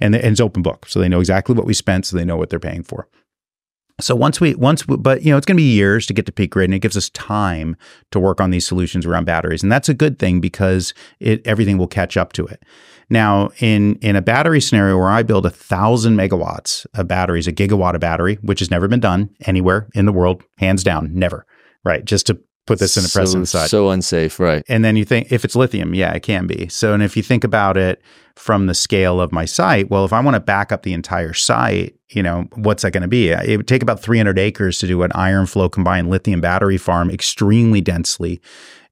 [0.00, 2.36] and, and it's open book so they know exactly what we spent so they know
[2.36, 3.08] what they're paying for
[4.00, 6.26] so once we once we, but you know it's going to be years to get
[6.26, 7.76] to peak grid and it gives us time
[8.10, 11.78] to work on these solutions around batteries and that's a good thing because it everything
[11.78, 12.62] will catch up to it
[13.10, 17.52] now in in a battery scenario where i build a thousand megawatts of batteries a
[17.52, 21.46] gigawatt of battery which has never been done anywhere in the world hands down never
[21.84, 24.64] right just to put this in a so, precedent side So unsafe, right?
[24.68, 26.68] and then you think if it's lithium, yeah, it can be.
[26.68, 28.00] So, and if you think about it
[28.36, 31.34] from the scale of my site, well, if I want to back up the entire
[31.34, 33.30] site, you know, what's that going to be?
[33.30, 37.10] It would take about 300 acres to do an iron flow combined lithium battery farm
[37.10, 38.40] extremely densely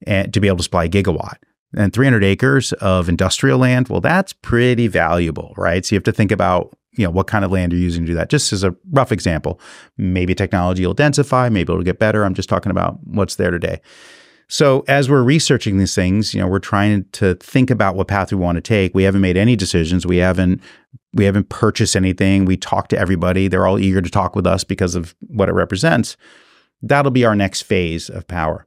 [0.06, 1.36] and to be able to supply a gigawatt.
[1.74, 5.84] And 300 acres of industrial land, well, that's pretty valuable, right?
[5.84, 8.08] So you have to think about, you know, what kind of land you're using to
[8.08, 8.28] do that.
[8.28, 9.58] Just as a rough example,
[9.96, 12.24] maybe technology will densify, maybe it'll get better.
[12.24, 13.80] I'm just talking about what's there today.
[14.48, 18.30] So as we're researching these things, you know, we're trying to think about what path
[18.30, 18.94] we want to take.
[18.94, 20.04] We haven't made any decisions.
[20.04, 20.60] We haven't
[21.14, 22.44] we haven't purchased anything.
[22.44, 23.48] We talk to everybody.
[23.48, 26.18] They're all eager to talk with us because of what it represents.
[26.82, 28.66] That'll be our next phase of power.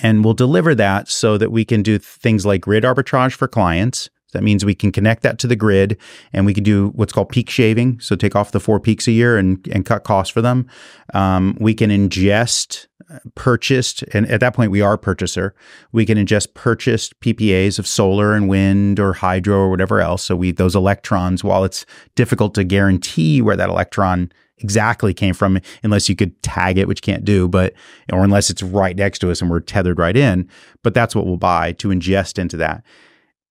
[0.00, 4.10] And we'll deliver that so that we can do things like grid arbitrage for clients.
[4.32, 5.96] That means we can connect that to the grid
[6.32, 7.98] and we can do what's called peak shaving.
[8.00, 10.68] So take off the four peaks a year and, and cut costs for them.
[11.14, 12.86] Um, we can ingest
[13.34, 15.54] purchased, and at that point we are purchaser.
[15.92, 20.24] We can ingest purchased PPAs of solar and wind or hydro or whatever else.
[20.24, 24.30] So we those electrons, while it's difficult to guarantee where that electron
[24.60, 27.74] exactly came from unless you could tag it, which can't do, but
[28.12, 30.48] or unless it's right next to us and we're tethered right in.
[30.82, 32.84] But that's what we'll buy to ingest into that.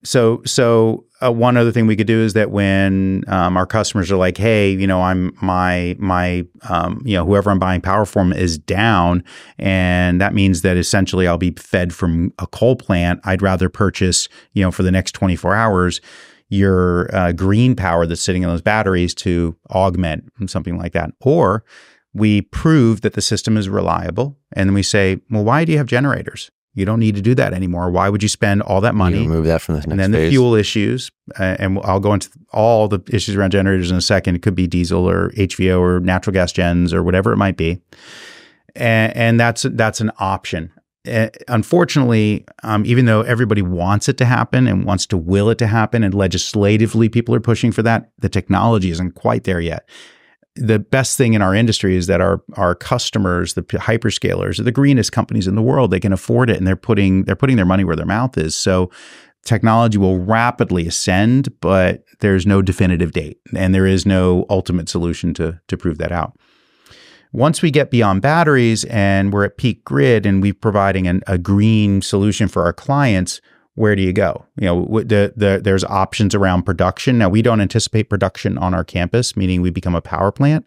[0.04, 4.10] So, so uh, one other thing we could do is that when um, our customers
[4.12, 8.06] are like, "Hey, you know, I'm my my um, you know whoever I'm buying power
[8.06, 9.24] from is down,
[9.58, 13.19] and that means that essentially I'll be fed from a coal plant.
[13.26, 16.00] I'd rather purchase, you know, for the next 24 hours."
[16.49, 21.63] Your uh, green power that's sitting in those batteries to augment something like that, or
[22.13, 25.77] we prove that the system is reliable, and then we say, "Well, why do you
[25.77, 26.49] have generators?
[26.73, 27.91] You don't need to do that anymore.
[27.91, 30.12] Why would you spend all that money?" You remove that from the next and then
[30.12, 30.29] phase.
[30.29, 34.01] the fuel issues, uh, and I'll go into all the issues around generators in a
[34.01, 34.35] second.
[34.35, 37.79] It could be diesel or HVO or natural gas gens or whatever it might be,
[38.75, 40.71] and, and that's that's an option.
[41.07, 45.57] Uh, unfortunately, um, even though everybody wants it to happen and wants to will it
[45.57, 49.88] to happen, and legislatively people are pushing for that, the technology isn't quite there yet.
[50.55, 54.71] The best thing in our industry is that our our customers, the hyperscalers, are the
[54.71, 55.91] greenest companies in the world.
[55.91, 58.55] They can afford it, and they're putting they're putting their money where their mouth is.
[58.55, 58.91] So
[59.45, 65.33] technology will rapidly ascend, but there's no definitive date and there is no ultimate solution
[65.35, 66.38] to, to prove that out.
[67.31, 71.37] Once we get beyond batteries and we're at peak grid and we're providing an, a
[71.37, 73.39] green solution for our clients,
[73.75, 74.45] where do you go?
[74.57, 77.17] You know, the, the, there's options around production.
[77.17, 80.65] Now, we don't anticipate production on our campus, meaning we become a power plant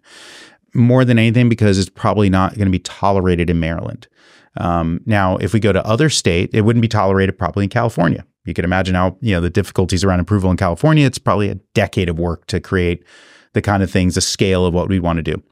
[0.74, 4.08] more than anything because it's probably not going to be tolerated in Maryland.
[4.56, 8.24] Um, now, if we go to other state, it wouldn't be tolerated probably in California.
[8.44, 11.06] You can imagine how you know the difficulties around approval in California.
[11.06, 13.04] It's probably a decade of work to create
[13.52, 15.42] the kind of things, the scale of what we want to do.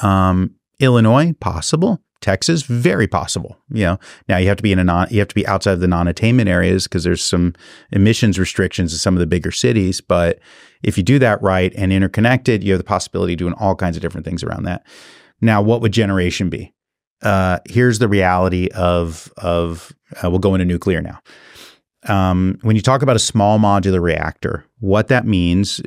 [0.00, 2.00] Um, Illinois, possible.
[2.20, 3.56] Texas, very possible.
[3.70, 5.72] You know, now you have to be in a non, you have to be outside
[5.72, 7.54] of the non-attainment areas because there's some
[7.92, 10.00] emissions restrictions in some of the bigger cities.
[10.00, 10.40] But
[10.82, 13.96] if you do that right and interconnected, you have the possibility of doing all kinds
[13.96, 14.84] of different things around that.
[15.40, 16.74] Now, what would generation be?
[17.22, 21.20] Uh, here's the reality of of uh, we'll go into nuclear now.
[22.08, 25.80] Um, when you talk about a small modular reactor, what that means,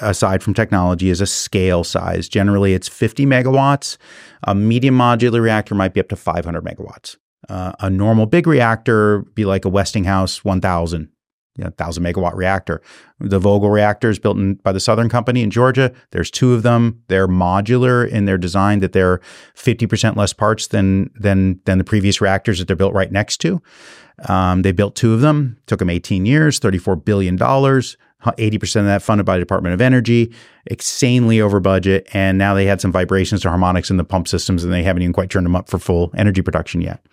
[0.00, 2.28] aside from technology, is a scale size.
[2.28, 3.96] Generally, it's 50 megawatts.
[4.44, 7.16] A medium modular reactor might be up to 500 megawatts.
[7.48, 11.08] Uh, a normal big reactor be like a Westinghouse 1000
[11.56, 12.82] you know, thousand megawatt reactor.
[13.20, 15.92] The Vogtle reactors built in, by the Southern Company in Georgia.
[16.10, 17.02] There's two of them.
[17.08, 19.20] They're modular in their design that they're
[19.56, 23.62] 50% less parts than than than the previous reactors that they're built right next to.
[24.28, 25.56] Um, they built two of them.
[25.66, 27.96] Took them 18 years, 34 billion dollars.
[28.32, 30.32] 80% of that funded by the Department of Energy,
[30.66, 32.08] insanely over budget.
[32.12, 35.02] And now they had some vibrations to harmonics in the pump systems, and they haven't
[35.02, 37.04] even quite turned them up for full energy production yet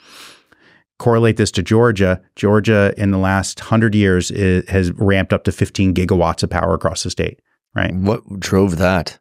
[1.02, 5.52] correlate this to Georgia, Georgia in the last 100 years is, has ramped up to
[5.52, 7.39] 15 gigawatts of power across the state,
[7.74, 7.91] right?
[7.95, 9.17] What drove that?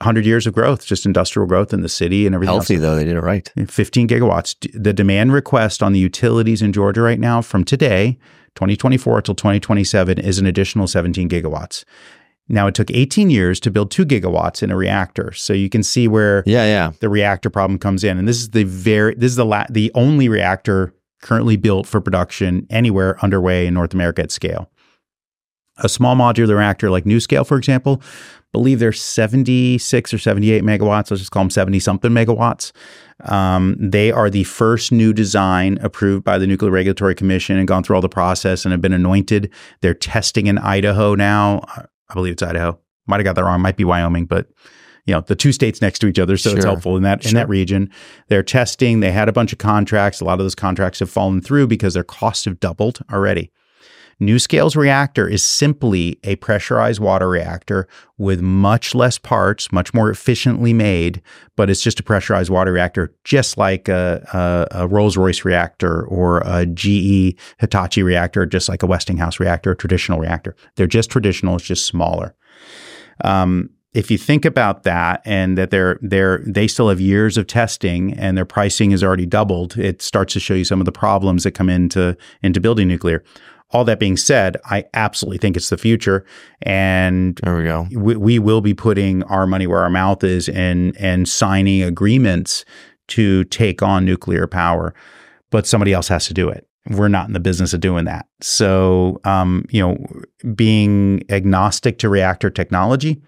[0.00, 2.54] 100 years of growth, just industrial growth in the city and everything.
[2.54, 2.82] Healthy, else.
[2.82, 2.96] though.
[2.96, 3.48] They did it right.
[3.68, 4.56] 15 gigawatts.
[4.74, 8.18] The demand request on the utilities in Georgia right now from today,
[8.54, 11.84] 2024 till 2027, is an additional 17 gigawatts.
[12.48, 15.84] Now it took 18 years to build two gigawatts in a reactor, so you can
[15.84, 16.92] see where yeah, yeah.
[16.98, 18.18] the reactor problem comes in.
[18.18, 22.00] And this is the very this is the la- the only reactor currently built for
[22.00, 24.68] production anywhere underway in North America at scale.
[25.78, 28.02] A small modular reactor like NuScale, for example,
[28.52, 31.10] believe they're 76 or 78 megawatts.
[31.10, 32.72] Let's just call them 70 something megawatts.
[33.24, 37.82] Um, they are the first new design approved by the Nuclear Regulatory Commission and gone
[37.82, 39.52] through all the process and have been anointed.
[39.80, 41.62] They're testing in Idaho now.
[42.08, 42.78] I believe it's Idaho.
[43.06, 43.60] Might have got that wrong.
[43.60, 44.48] Might be Wyoming, but
[45.06, 46.58] you know the two states next to each other, so sure.
[46.58, 47.30] it's helpful in that sure.
[47.30, 47.90] in that region.
[48.28, 49.00] They're testing.
[49.00, 50.20] They had a bunch of contracts.
[50.20, 53.50] A lot of those contracts have fallen through because their costs have doubled already.
[54.20, 60.74] NuScale's reactor is simply a pressurized water reactor with much less parts, much more efficiently
[60.74, 61.22] made,
[61.56, 66.04] but it's just a pressurized water reactor, just like a, a, a Rolls Royce reactor
[66.04, 70.54] or a GE Hitachi reactor, just like a Westinghouse reactor, a traditional reactor.
[70.76, 72.34] They're just traditional, it's just smaller.
[73.24, 77.48] Um, if you think about that and that they're they're they still have years of
[77.48, 80.92] testing and their pricing is already doubled, it starts to show you some of the
[80.92, 83.24] problems that come into into building nuclear.
[83.72, 86.24] All that being said, I absolutely think it's the future,
[86.62, 87.86] and there we go.
[87.92, 92.64] We, we will be putting our money where our mouth is and and signing agreements
[93.08, 94.94] to take on nuclear power,
[95.50, 98.26] but somebody else has to do it we're not in the business of doing that.
[98.40, 103.20] So, um, you know, being agnostic to reactor technology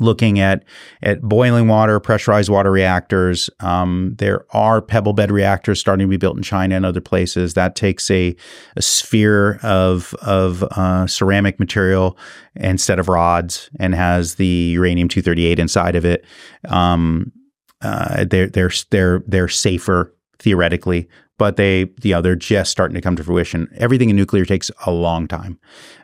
[0.00, 0.64] looking at
[1.02, 3.50] at boiling water, pressurized water reactors.
[3.60, 7.54] Um, there are pebble bed reactors starting to be built in China and other places.
[7.54, 8.34] That takes a,
[8.76, 12.18] a sphere of of uh, ceramic material
[12.56, 16.24] instead of rods and has the uranium two thirty eight inside of it.
[16.68, 17.32] Um,
[17.80, 23.00] uh, they're they're they're they're safer theoretically but they, you know, they're just starting to
[23.00, 23.68] come to fruition.
[23.76, 25.58] Everything in nuclear takes a long time.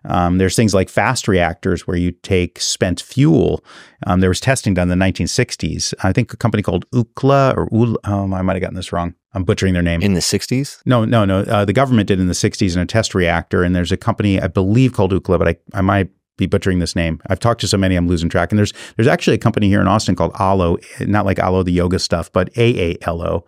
[0.04, 3.64] Um, there's things like fast reactors where you take spent fuel.
[4.06, 5.94] Um, there was testing done in the 1960s.
[6.02, 9.14] I think a company called UCLA or UL, um, I might have gotten this wrong.
[9.32, 10.02] I'm butchering their name.
[10.02, 10.82] In the 60s?
[10.84, 11.40] No, no, no.
[11.40, 14.40] Uh, the government did in the 60s in a test reactor, and there's a company
[14.40, 17.20] I believe called UCLA, but I, I might be butchering this name.
[17.28, 18.50] I've talked to so many, I'm losing track.
[18.50, 21.70] And there's there's actually a company here in Austin called Aalo, not like Alo the
[21.70, 23.44] yoga stuff, but A A L O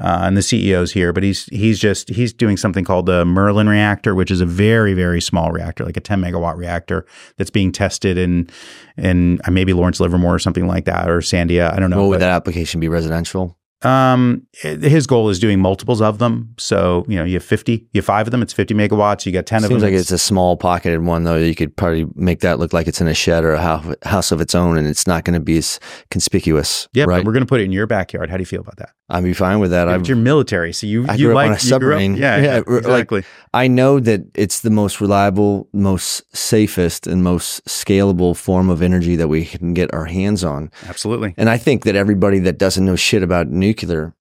[0.00, 3.68] uh, and the CEO's here, but he's he's just he's doing something called the Merlin
[3.68, 7.72] reactor, which is a very very small reactor, like a 10 megawatt reactor that's being
[7.72, 8.48] tested in
[8.96, 11.72] in uh, maybe Lawrence Livermore or something like that, or Sandia.
[11.72, 12.02] I don't know.
[12.02, 12.88] What would but, that application be?
[12.88, 13.56] Residential?
[13.82, 16.54] Um, his goal is doing multiples of them.
[16.58, 19.32] So, you know, you have 50, you have five of them, it's 50 megawatts, you
[19.32, 19.80] got 10 Seems of them.
[19.80, 21.36] Seems like it's a small pocketed one, though.
[21.36, 24.40] You could probably make that look like it's in a shed or a house of
[24.40, 26.88] its own, and it's not going to be as conspicuous.
[26.92, 27.24] Yeah, right?
[27.24, 28.28] we're going to put it in your backyard.
[28.28, 28.90] How do you feel about that?
[29.10, 29.88] I'd be fine with that.
[29.88, 32.14] Yeah, you're military, so you, I you grew like up on a submarine.
[32.14, 33.20] Up, yeah, yeah, exactly.
[33.20, 38.82] Like, I know that it's the most reliable, most safest, and most scalable form of
[38.82, 40.70] energy that we can get our hands on.
[40.86, 41.34] Absolutely.
[41.36, 44.14] And I think that everybody that doesn't know shit about nuclear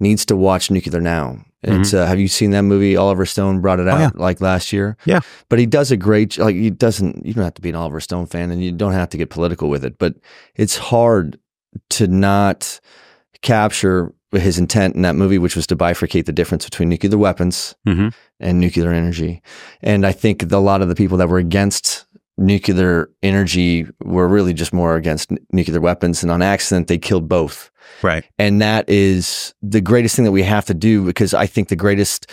[0.00, 1.44] needs to watch Nuclear Now.
[1.62, 2.02] It's mm-hmm.
[2.02, 2.96] uh, have you seen that movie?
[2.96, 4.10] Oliver Stone brought it out oh, yeah.
[4.14, 4.96] like last year.
[5.04, 7.24] Yeah, but he does a great like he doesn't.
[7.24, 9.30] You don't have to be an Oliver Stone fan, and you don't have to get
[9.30, 9.98] political with it.
[9.98, 10.16] But
[10.56, 11.38] it's hard
[11.90, 12.80] to not
[13.42, 17.74] capture his intent in that movie, which was to bifurcate the difference between nuclear weapons
[17.86, 18.08] mm-hmm.
[18.40, 19.42] and nuclear energy.
[19.82, 22.06] And I think a lot of the people that were against
[22.38, 27.28] nuclear energy were really just more against n- nuclear weapons, and on accident they killed
[27.28, 27.70] both.
[28.00, 28.24] Right.
[28.38, 31.76] And that is the greatest thing that we have to do because I think the
[31.76, 32.30] greatest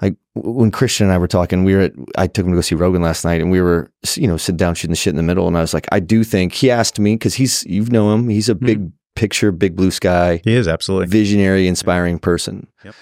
[0.00, 2.62] like when Christian and I were talking, we were at, I took him to go
[2.62, 5.16] see Rogan last night and we were, you know, sitting down shooting the shit in
[5.16, 5.46] the middle.
[5.46, 8.28] And I was like, I do think he asked me because he's, you know him,
[8.28, 8.66] he's a hmm.
[8.66, 8.92] big.
[9.20, 10.40] Picture, big blue sky.
[10.44, 12.22] He is absolutely visionary, inspiring yep.
[12.22, 12.66] person.
[12.82, 12.94] Yep.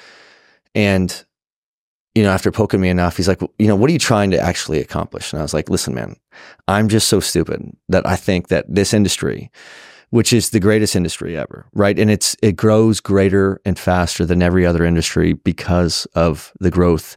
[0.74, 1.24] And,
[2.16, 4.40] you know, after poking me enough, he's like, you know, what are you trying to
[4.40, 5.32] actually accomplish?
[5.32, 6.16] And I was like, listen, man,
[6.66, 9.52] I'm just so stupid that I think that this industry,
[10.10, 11.96] which is the greatest industry ever, right?
[11.96, 17.16] And it's it grows greater and faster than every other industry because of the growth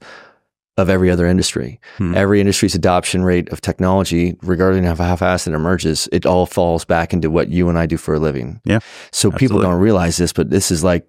[0.78, 1.80] of every other industry.
[1.98, 2.16] Hmm.
[2.16, 6.86] Every industry's adoption rate of technology, regarding of how fast it emerges, it all falls
[6.86, 8.62] back into what you and I do for a living.
[8.64, 8.80] Yeah,
[9.12, 11.06] So people don't realize this, but this is like,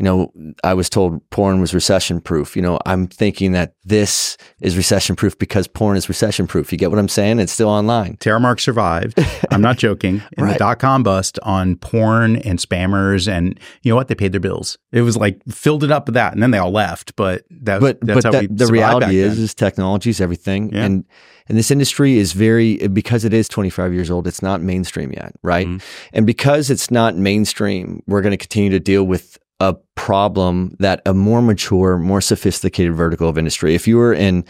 [0.00, 0.32] you know,
[0.64, 2.56] I was told porn was recession proof.
[2.56, 6.72] You know, I'm thinking that this is recession proof because porn is recession proof.
[6.72, 7.38] You get what I'm saying?
[7.38, 8.16] It's still online.
[8.16, 9.18] Terremark survived.
[9.50, 10.22] I'm not joking.
[10.38, 10.54] In Right.
[10.54, 14.08] the dot com bust on porn and spammers, and you know what?
[14.08, 14.78] They paid their bills.
[14.90, 17.14] It was like filled it up with that, and then they all left.
[17.16, 19.44] But that, but that's but how that, we the reality is then.
[19.44, 20.84] is technology is everything Yeah.
[20.86, 21.04] and
[21.46, 25.34] and this industry is very because it is 25 years old it's not mainstream yet
[25.42, 25.82] right Mhm.
[26.12, 31.02] and because it's not mainstream we're going to continue to deal with a problem that
[31.06, 34.44] a more mature more sophisticated vertical of industry if you were in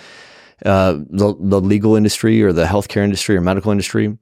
[0.64, 4.16] uh, the, the legal industry or the healthcare industry or medical industry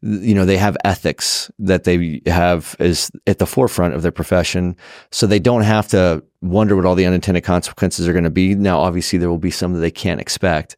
[0.00, 4.76] you know they have ethics that they have is at the forefront of their profession.
[5.10, 8.54] So they don't have to wonder what all the unintended consequences are going to be.
[8.54, 10.76] Now obviously there will be some that they can't expect.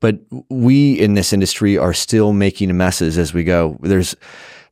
[0.00, 0.18] But
[0.50, 3.78] we in this industry are still making messes as we go.
[3.80, 4.14] There's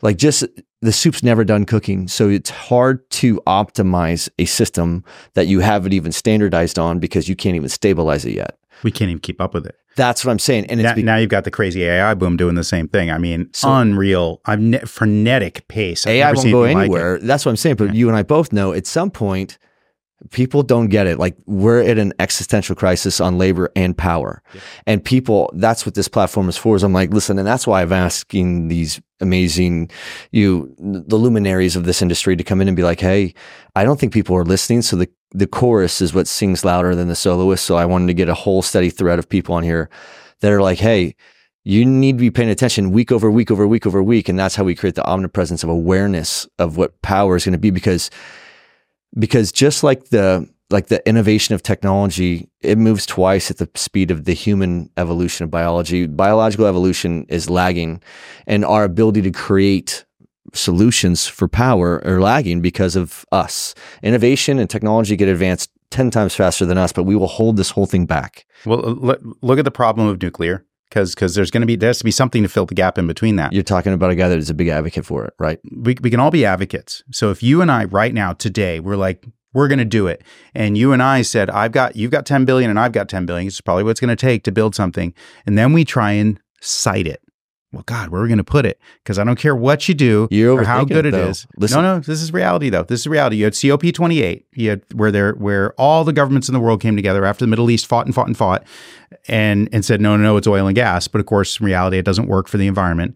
[0.02, 0.44] like just
[0.80, 5.04] the soup's never done cooking so it's hard to optimize a system
[5.34, 9.10] that you haven't even standardized on because you can't even stabilize it yet we can't
[9.10, 9.74] even keep up with it.
[9.96, 12.36] that's what i'm saying and it's Now, be- now you've got the crazy AI boom
[12.36, 13.10] doing the same thing.
[13.10, 14.40] I mean, So- unreal.
[14.46, 16.06] I'm ne- frenetic pace.
[16.06, 17.76] I've AI won't go anything like That's what I'm saying.
[17.76, 17.94] But Yeah.
[17.94, 19.58] you and I both know at some point,
[20.30, 21.18] people don't get it.
[21.18, 24.42] Like we're at an existential crisis on labor and power,
[24.86, 25.50] and people.
[25.54, 26.76] That's what this platform is for.
[26.76, 29.90] Is I'm like, listen, and that's why I'm asking these amazing,
[30.30, 33.34] you, the luminaries of this industry to come in and be like, hey,
[33.74, 34.82] I don't think people are listening.
[34.82, 37.64] So the the chorus is what sings louder than the soloist.
[37.64, 39.90] So I wanted to get a whole steady thread of people on here
[40.40, 41.14] that are like, hey,
[41.64, 44.28] you need to be paying attention week over week over week over week.
[44.28, 47.58] And that's how we create the omnipresence of awareness of what power is going to
[47.58, 48.10] be because,
[49.16, 54.10] because just like the, like the innovation of technology, it moves twice at the speed
[54.10, 56.06] of the human evolution of biology.
[56.06, 58.02] Biological evolution is lagging
[58.46, 60.04] and our ability to create
[60.54, 63.74] solutions for power are lagging because of us.
[64.02, 67.70] Innovation and technology get advanced 10 times faster than us, but we will hold this
[67.70, 68.46] whole thing back.
[68.66, 71.76] Well, uh, look, look at the problem of nuclear because because there's going to be
[71.76, 73.52] there has to be something to fill the gap in between that.
[73.52, 75.58] You're talking about a guy that is a big advocate for it, right?
[75.76, 77.02] we, we can all be advocates.
[77.12, 80.22] So if you and I right now today we're like we're going to do it
[80.54, 83.26] and you and I said I've got you've got 10 billion and I've got 10
[83.26, 85.14] billion it's probably what it's going to take to build something
[85.46, 87.22] and then we try and site it.
[87.72, 88.80] Well god, where are we going to put it?
[89.04, 91.46] Cuz I don't care what you do You're or how good it, it is.
[91.56, 92.82] Listen- No, no, this is reality though.
[92.84, 93.36] This is reality.
[93.36, 96.96] You had COP28, you had where there where all the governments in the world came
[96.96, 98.64] together after the Middle East fought and fought and fought
[99.28, 101.98] and and said no, no, no, it's oil and gas, but of course in reality
[101.98, 103.14] it doesn't work for the environment.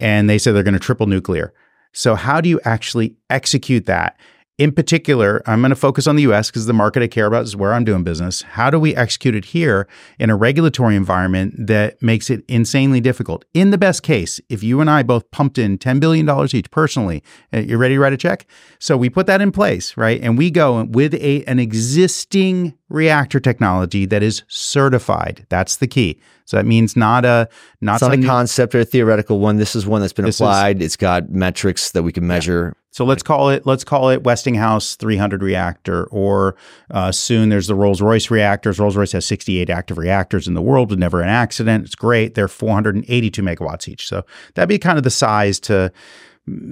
[0.00, 1.52] And they said they're going to triple nuclear.
[1.92, 4.16] So, how do you actually execute that?
[4.56, 7.42] In particular, I'm going to focus on the US because the market I care about
[7.42, 8.42] is where I'm doing business.
[8.42, 9.88] How do we execute it here
[10.20, 13.44] in a regulatory environment that makes it insanely difficult?
[13.52, 17.24] In the best case, if you and I both pumped in $10 billion each personally,
[17.52, 18.46] uh, you ready to write a check?
[18.78, 20.20] So we put that in place, right?
[20.22, 25.46] And we go with a, an existing reactor technology that is certified.
[25.50, 26.20] That's the key.
[26.46, 27.48] So that means not a,
[27.80, 29.56] not not a concept or a theoretical one.
[29.56, 30.82] This is one that's been This is- applied.
[30.82, 32.74] it's got metrics that we can measure.
[32.90, 36.54] So let's call it let's call it Westinghouse 300 reactor, or
[36.92, 38.78] uh, soon there's the Rolls Royce reactors.
[38.78, 41.84] Rolls Royce has 68 active reactors in the world with never an accident.
[41.86, 42.34] It's great.
[42.34, 44.06] They're 482 megawatts each.
[44.06, 44.24] So
[44.54, 45.90] that'd be kind of the size to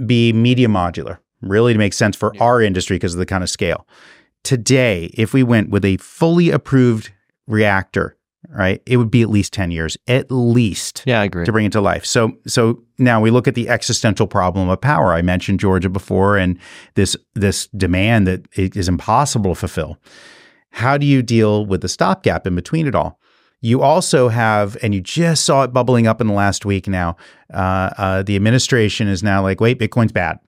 [0.07, 3.51] be medium modular, really to make sense for our industry because of the kind of
[3.51, 3.87] scale.
[4.45, 7.12] Today, if we went with a fully approved
[7.47, 8.16] reactor,
[8.49, 11.45] right, it would be at least 10 years, at least Yeah, I agree.
[11.45, 12.05] to bring it to life.
[12.05, 15.12] So so now we look at the existential problem of power.
[15.12, 16.59] I mentioned Georgia before and
[16.95, 19.99] this this demand that it is impossible to fulfill.
[20.70, 23.18] How do you deal with the stopgap in between it all?
[23.64, 27.16] You also have, and you just saw it bubbling up in the last week now.
[27.55, 30.40] Uh, uh, the administration is now like, wait, Bitcoin's bad.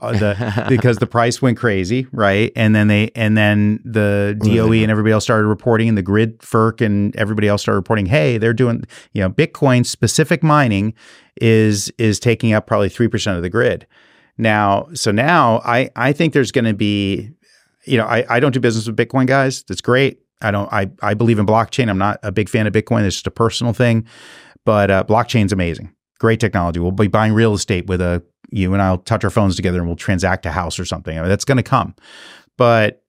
[0.00, 2.52] Uh, the, because the price went crazy, right?
[2.56, 6.38] And then they, and then the DOE and everybody else started reporting, and the grid,
[6.38, 10.94] FERC, and everybody else started reporting, hey, they're doing, you know, Bitcoin specific mining
[11.40, 13.86] is is taking up probably three percent of the grid.
[14.38, 17.30] Now, so now I I think there's going to be,
[17.84, 19.64] you know, I I don't do business with Bitcoin guys.
[19.64, 20.20] That's great.
[20.40, 20.72] I don't.
[20.72, 21.88] I I believe in blockchain.
[21.88, 23.04] I'm not a big fan of Bitcoin.
[23.04, 24.06] It's just a personal thing,
[24.64, 25.94] but uh, blockchain's amazing.
[26.18, 26.80] Great technology.
[26.80, 28.22] We'll be buying real estate with a
[28.54, 31.18] you and I'll touch our phones together and we'll transact a house or something.
[31.18, 31.94] I mean, that's going to come,
[32.56, 33.02] but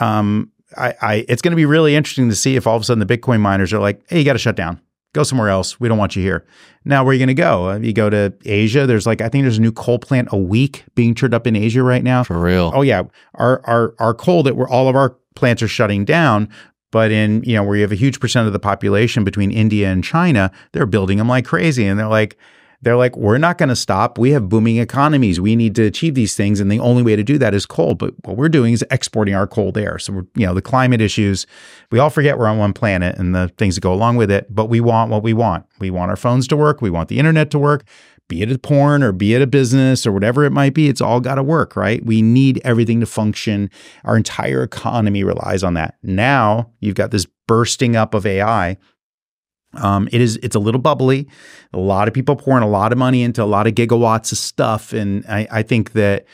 [0.00, 2.84] um, I, I it's going to be really interesting to see if all of a
[2.84, 4.80] sudden the Bitcoin miners are like, hey, you got to shut down.
[5.14, 5.78] Go somewhere else.
[5.78, 6.46] We don't want you here.
[6.86, 7.68] Now, where are you going to go?
[7.68, 8.86] Uh, you go to Asia.
[8.86, 11.54] There's like I think there's a new coal plant a week being turned up in
[11.54, 12.24] Asia right now.
[12.24, 12.72] For real.
[12.74, 13.02] Oh yeah,
[13.34, 16.48] our our our coal that we're all of our plants are shutting down,
[16.92, 19.90] But in, you know, where you have a huge percent of the population between India
[19.90, 21.86] and China, they're building them like crazy.
[21.86, 22.36] And they're like,
[22.82, 24.18] they're like, we're not going to stop.
[24.18, 25.40] We have booming economies.
[25.40, 26.60] We need to achieve these things.
[26.60, 27.94] And the only way to do that is coal.
[27.94, 29.98] But what we're doing is exporting our coal there.
[29.98, 31.46] So we're, you know, the climate issues,
[31.90, 34.52] we all forget we're on one planet and the things that go along with it.
[34.52, 35.64] But we want what we want.
[35.78, 36.82] We want our phones to work.
[36.82, 37.84] We want the internet to work
[38.32, 41.02] be it a porn or be it a business or whatever it might be, it's
[41.02, 42.02] all got to work, right?
[42.02, 43.68] We need everything to function.
[44.04, 45.96] Our entire economy relies on that.
[46.02, 48.78] Now you've got this bursting up of AI.
[49.74, 51.28] Um, it is it's a little bubbly.
[51.72, 54.38] A lot of people pouring a lot of money into a lot of gigawatts of
[54.38, 56.26] stuff, and I, I think that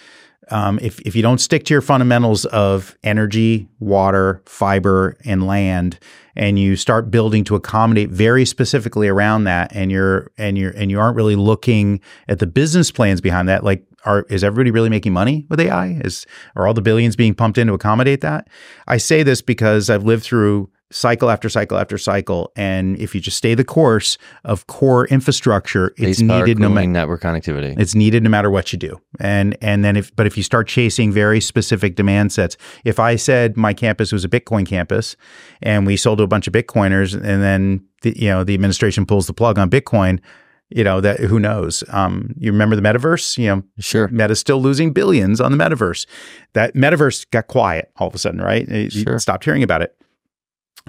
[0.51, 5.99] um, if if you don't stick to your fundamentals of energy, water, fiber, and land,
[6.35, 10.91] and you start building to accommodate very specifically around that, and you're and you're and
[10.91, 14.89] you aren't really looking at the business plans behind that, like are is everybody really
[14.89, 15.99] making money with AI?
[16.05, 16.27] Is
[16.57, 18.49] are all the billions being pumped in to accommodate that?
[18.87, 22.53] I say this because I've lived through cycle after cycle after cycle.
[22.57, 27.23] And if you just stay the course of core infrastructure, it's needed no matter network
[27.23, 27.79] connectivity.
[27.79, 29.01] It's needed no matter what you do.
[29.21, 33.17] And and then if but if you start chasing very specific demand sets, if I
[33.17, 35.17] said my campus was a Bitcoin campus
[35.63, 39.05] and we sold to a bunch of Bitcoiners and then the, you know the administration
[39.05, 40.21] pulls the plug on Bitcoin,
[40.71, 44.61] you know that who knows um, you remember the metaverse you know sure meta's still
[44.61, 46.07] losing billions on the metaverse
[46.53, 49.19] that metaverse got quiet all of a sudden right you sure.
[49.19, 49.97] stopped hearing about it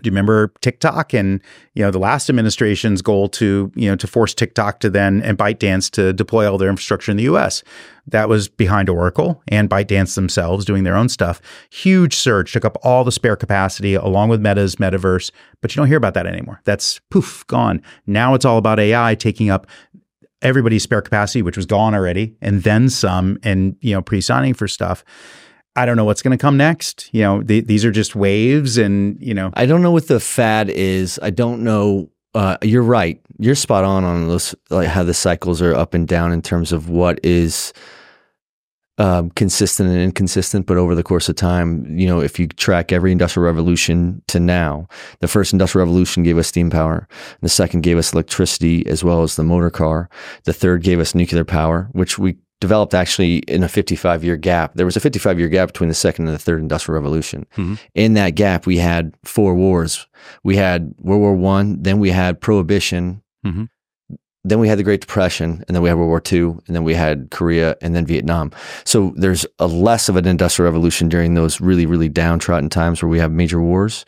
[0.02, 1.42] do you remember TikTok and
[1.74, 5.38] you know the last administration's goal to you know to force TikTok to then and
[5.38, 7.64] ByteDance to deploy all their infrastructure in the U.S.
[8.08, 11.42] That was behind Oracle and ByteDance themselves doing their own stuff.
[11.70, 15.32] Huge surge took up all the spare capacity along with Meta's metaverse,
[15.62, 16.62] but you don't hear about that anymore.
[16.64, 17.82] That's poof gone.
[18.08, 19.68] Now it's all about AI taking up
[20.42, 24.68] everybody's spare capacity, which was gone already, and then some, and you know pre-signing for
[24.68, 25.04] stuff.
[25.76, 27.10] I don't know what's going to come next.
[27.14, 30.20] You know, th- these are just waves, and you know, I don't know what the
[30.20, 31.20] fad is.
[31.22, 32.10] I don't know.
[32.34, 33.22] Uh, you're right.
[33.38, 36.72] You're spot on on those, like how the cycles are up and down in terms
[36.72, 37.74] of what is
[39.00, 40.66] um, consistent and inconsistent.
[40.66, 44.40] But over the course of time, you know, if you track every industrial revolution to
[44.40, 44.88] now,
[45.22, 47.08] the first industrial revolution gave us steam power.
[47.42, 50.10] The second gave us electricity as well as the motor car.
[50.44, 54.74] The third gave us nuclear power, which we developed actually in a 55 year gap.
[54.76, 57.46] There was a 55 year gap between the second and the third industrial revolution.
[57.56, 57.76] Mm-hmm.
[57.96, 60.08] In that gap, we had four wars.
[60.44, 63.66] We had World War One, then we had prohibition, mm-hmm
[64.44, 66.84] then we had the Great Depression, and then we had World War II, and then
[66.84, 68.52] we had Korea, and then Vietnam.
[68.86, 73.10] So there's a less of an industrial revolution during those really, really downtrodden times where
[73.10, 74.06] we have major wars.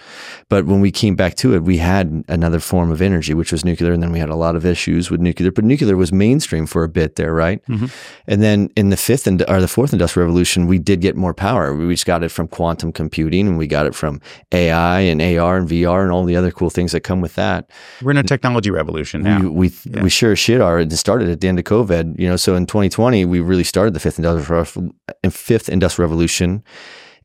[0.49, 3.65] But when we came back to it, we had another form of energy, which was
[3.65, 5.51] nuclear, and then we had a lot of issues with nuclear.
[5.51, 7.63] But nuclear was mainstream for a bit there, right?
[7.65, 7.88] Mm-hmm.
[8.27, 11.34] And then in the fifth and or the fourth industrial revolution, we did get more
[11.34, 11.75] power.
[11.75, 14.21] We just got it from quantum computing, and we got it from
[14.53, 17.69] AI and AR and VR and all the other cool things that come with that.
[18.01, 19.41] We're in a technology revolution now.
[19.41, 20.03] We we, yeah.
[20.03, 20.80] we sure shit are.
[20.80, 22.36] It started at the end of COVID, you know.
[22.36, 24.91] So in 2020, we really started the fifth industrial
[25.32, 26.63] fifth industrial revolution.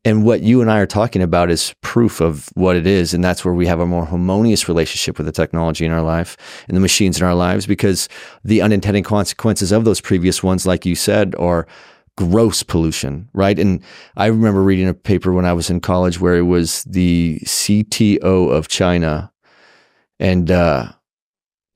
[0.07, 3.13] And what you and I are talking about is proof of what it is.
[3.13, 6.39] And that's where we have a more harmonious relationship with the technology in our life
[6.69, 8.09] and the machines in our lives because
[8.45, 11.67] the unintended consequences of those previous ones, like you said, are
[12.17, 13.59] gross pollution, right?
[13.59, 13.83] And
[14.17, 18.51] I remember reading a paper when I was in college where it was the CTO
[18.51, 19.31] of China
[20.19, 20.93] and uh,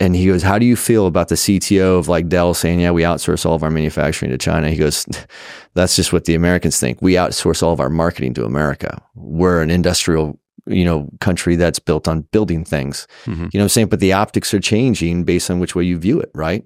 [0.01, 2.90] and he goes, How do you feel about the CTO of like Dell saying, Yeah,
[2.90, 4.70] we outsource all of our manufacturing to China?
[4.70, 5.07] He goes,
[5.74, 7.01] That's just what the Americans think.
[7.01, 9.01] We outsource all of our marketing to America.
[9.14, 13.07] We're an industrial, you know, country that's built on building things.
[13.24, 13.32] Mm-hmm.
[13.32, 13.88] You know what I'm saying?
[13.88, 16.64] But the optics are changing based on which way you view it, right?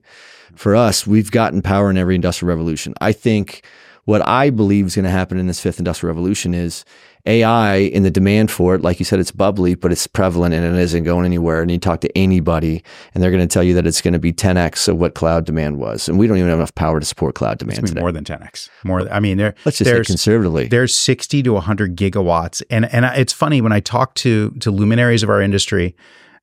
[0.54, 2.94] For us, we've gotten power in every industrial revolution.
[3.00, 3.66] I think
[4.04, 6.84] what I believe is going to happen in this fifth industrial revolution is
[7.26, 10.64] AI in the demand for it, like you said, it's bubbly, but it's prevalent and
[10.64, 11.62] it isn't going anywhere.
[11.62, 12.82] And you talk to anybody
[13.14, 15.46] and they're going to tell you that it's going to be 10x of what cloud
[15.46, 16.06] demand was.
[16.06, 18.00] And we don't even have enough power to support cloud demand today.
[18.00, 18.68] More than 10x.
[18.84, 20.68] More, I mean, there, let's just say conservatively.
[20.68, 22.62] There's 60 to 100 gigawatts.
[22.68, 25.96] And, and it's funny when I talk to, to luminaries of our industry,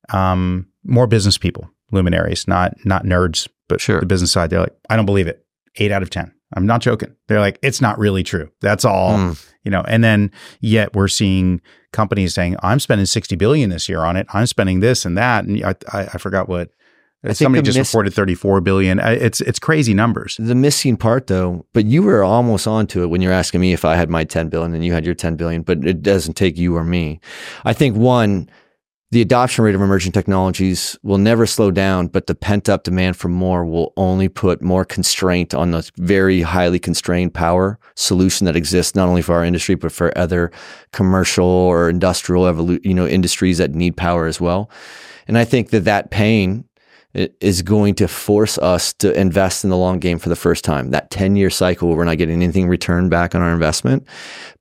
[0.08, 4.00] um, more business people, luminaries, not, not nerds, but sure.
[4.00, 5.46] the business side, they're like, I don't believe it.
[5.76, 6.32] Eight out of 10.
[6.54, 7.14] I'm not joking.
[7.28, 8.50] They're like, it's not really true.
[8.60, 9.51] That's all, mm.
[9.62, 9.82] You know.
[9.88, 11.60] And then yet we're seeing
[11.92, 14.26] companies saying, I'm spending 60 billion this year on it.
[14.32, 15.44] I'm spending this and that.
[15.44, 16.70] And I, I, I forgot what.
[17.34, 18.98] Somebody just miss- reported 34 billion.
[18.98, 20.36] It's it's crazy numbers.
[20.40, 23.84] The missing part though, but you were almost onto it when you're asking me if
[23.84, 26.58] I had my 10 billion and you had your 10 billion, but it doesn't take
[26.58, 27.20] you or me.
[27.64, 28.50] I think one,
[29.12, 33.14] the adoption rate of emerging technologies will never slow down, but the pent up demand
[33.14, 38.56] for more will only put more constraint on the very highly constrained power solution that
[38.56, 40.50] exists not only for our industry but for other
[40.94, 44.70] commercial or industrial evolu- you know industries that need power as well.
[45.28, 46.64] And I think that that pain
[47.14, 50.90] is going to force us to invest in the long game for the first time.
[50.90, 54.06] That 10 year cycle where we're not getting anything returned back on our investment.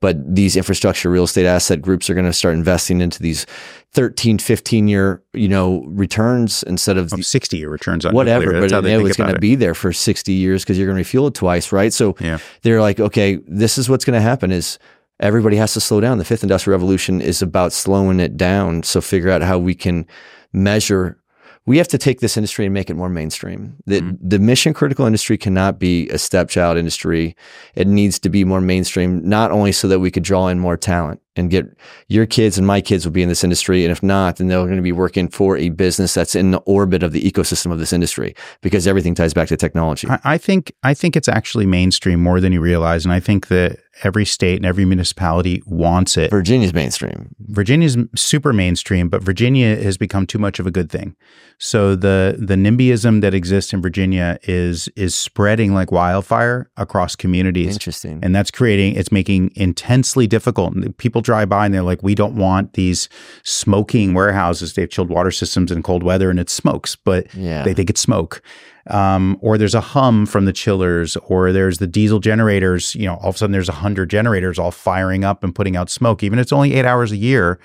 [0.02, 3.46] But these infrastructure real estate asset groups are going to start investing into these
[3.94, 8.46] 13, 15 year, you know, returns instead of the, 60 year returns on whatever.
[8.54, 8.82] Nuclear.
[8.82, 11.28] But it was going to be there for 60 years because you're going to refuel
[11.28, 11.92] it twice, right?
[11.92, 12.38] So yeah.
[12.62, 14.80] they're like, okay, this is what's going to happen is
[15.20, 16.20] everybody has to slow down.
[16.20, 18.84] The fifth industrial revolution is about slowing it down.
[18.84, 20.08] So figure out how we can
[20.54, 21.21] measure
[21.66, 23.78] we have to take this industry and make it more mainstream.
[23.86, 24.28] The, mm-hmm.
[24.28, 27.36] the mission critical industry cannot be a stepchild industry.
[27.76, 30.76] It needs to be more mainstream, not only so that we could draw in more
[30.76, 31.66] talent, and get
[32.08, 33.86] your kids and my kids will be in this industry.
[33.86, 36.60] And if not, then they're going to be working for a business that's in the
[36.60, 40.10] orbit of the ecosystem of this industry because everything ties back to technology.
[40.10, 43.48] I, I think I think it's actually mainstream more than you realize, and I think
[43.48, 46.32] that every state and every municipality wants it.
[46.32, 47.34] Virginia's mainstream.
[47.40, 51.16] Virginia's super mainstream, but Virginia has become too much of a good thing.
[51.58, 57.74] So the the NIMBYism that exists in Virginia is is spreading like wildfire across communities.
[57.74, 58.20] Interesting.
[58.24, 60.74] And that's creating it's making intensely difficult.
[60.98, 63.10] People drive by and they're like, we don't want these
[63.44, 64.74] smoking warehouses.
[64.74, 67.64] They have chilled water systems in cold weather and it smokes, but yeah.
[67.64, 68.42] they think it's smoke.
[68.88, 72.96] Um, or there's a hum from the chillers, or there's the diesel generators.
[72.96, 75.76] You know, all of a sudden there's a hundred generators all firing up and putting
[75.76, 76.24] out smoke.
[76.24, 77.60] Even if it's only eight hours a year,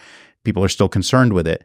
[0.44, 1.64] people are still concerned with it.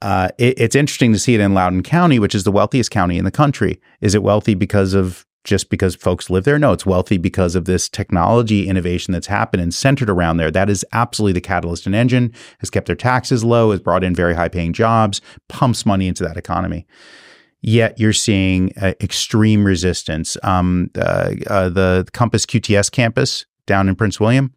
[0.00, 3.18] Uh, it, it's interesting to see it in Loudoun County, which is the wealthiest county
[3.18, 3.80] in the country.
[4.00, 6.58] Is it wealthy because of just because folks live there.
[6.58, 10.50] No, it's wealthy because of this technology innovation that's happened and centered around there.
[10.50, 14.14] That is absolutely the catalyst and engine, has kept their taxes low, has brought in
[14.14, 16.86] very high paying jobs, pumps money into that economy.
[17.62, 20.36] Yet you're seeing uh, extreme resistance.
[20.42, 24.52] Um, uh, uh, the Compass QTS campus down in Prince William,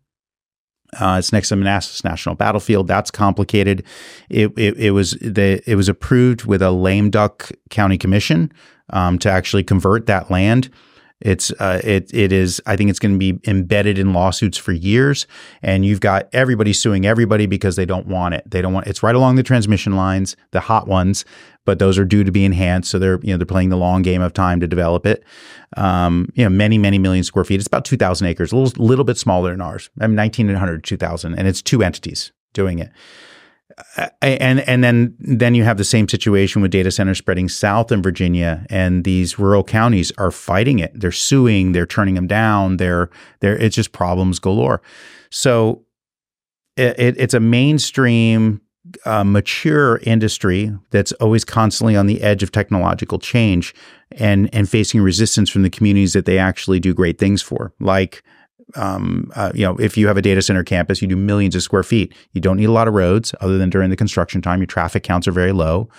[0.99, 2.87] uh, it's next to Manassas National Battlefield.
[2.87, 3.83] That's complicated.
[4.29, 8.51] It, it, it, was the it was approved with a lame duck county commission
[8.91, 10.69] um, to actually convert that land.
[11.21, 12.61] It's uh, it it is.
[12.65, 15.27] I think it's going to be embedded in lawsuits for years,
[15.61, 18.43] and you've got everybody suing everybody because they don't want it.
[18.49, 21.23] They don't want it's right along the transmission lines, the hot ones,
[21.63, 22.91] but those are due to be enhanced.
[22.91, 25.23] So they're you know they're playing the long game of time to develop it.
[25.77, 27.61] Um, you know, many many million square feet.
[27.61, 29.89] It's about two thousand acres, a little little bit smaller than ours.
[30.01, 32.91] I'm mean, nineteen hundred, two thousand, and it's two entities doing it
[34.21, 38.01] and and then then you have the same situation with data centers spreading south in
[38.01, 40.91] Virginia, and these rural counties are fighting it.
[40.99, 41.73] They're suing.
[41.73, 42.77] They're turning them down.
[42.77, 43.09] They're
[43.41, 44.81] they're it's just problems galore.
[45.29, 45.83] So
[46.77, 48.61] it, it, it's a mainstream,
[49.05, 53.73] uh, mature industry that's always constantly on the edge of technological change
[54.11, 58.23] and and facing resistance from the communities that they actually do great things for, like
[58.75, 61.61] um, uh, you know, if you have a data center campus, you do millions of
[61.61, 62.13] square feet.
[62.33, 64.59] You don't need a lot of roads other than during the construction time.
[64.59, 65.89] Your traffic counts are very low.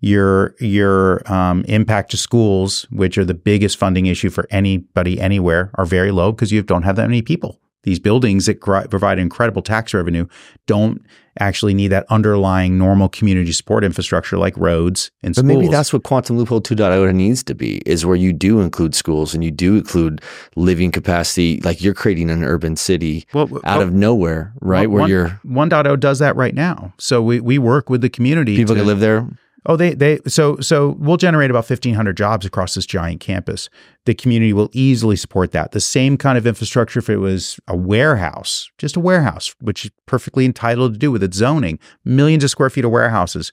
[0.00, 5.70] Your your um, impact to schools, which are the biggest funding issue for anybody anywhere,
[5.74, 7.58] are very low because you don't have that many people.
[7.84, 10.26] These buildings that provide incredible tax revenue
[10.66, 11.04] don't
[11.40, 15.44] actually need that underlying normal community support infrastructure like roads and schools.
[15.44, 15.62] but schools.
[15.62, 19.34] maybe that's what quantum loophole 2.0 needs to be is where you do include schools
[19.34, 20.20] and you do include
[20.54, 24.90] living capacity like you're creating an urban city well, out well, of nowhere right well,
[24.90, 28.56] where one, you're 1.0 does that right now so we, we work with the community
[28.56, 29.28] people to, can live there
[29.66, 33.70] Oh, they they so so we'll generate about 1500 jobs across this giant campus.
[34.04, 35.72] The community will easily support that.
[35.72, 39.90] The same kind of infrastructure if it was a warehouse, just a warehouse, which is
[40.06, 43.52] perfectly entitled to do with its zoning, millions of square feet of warehouses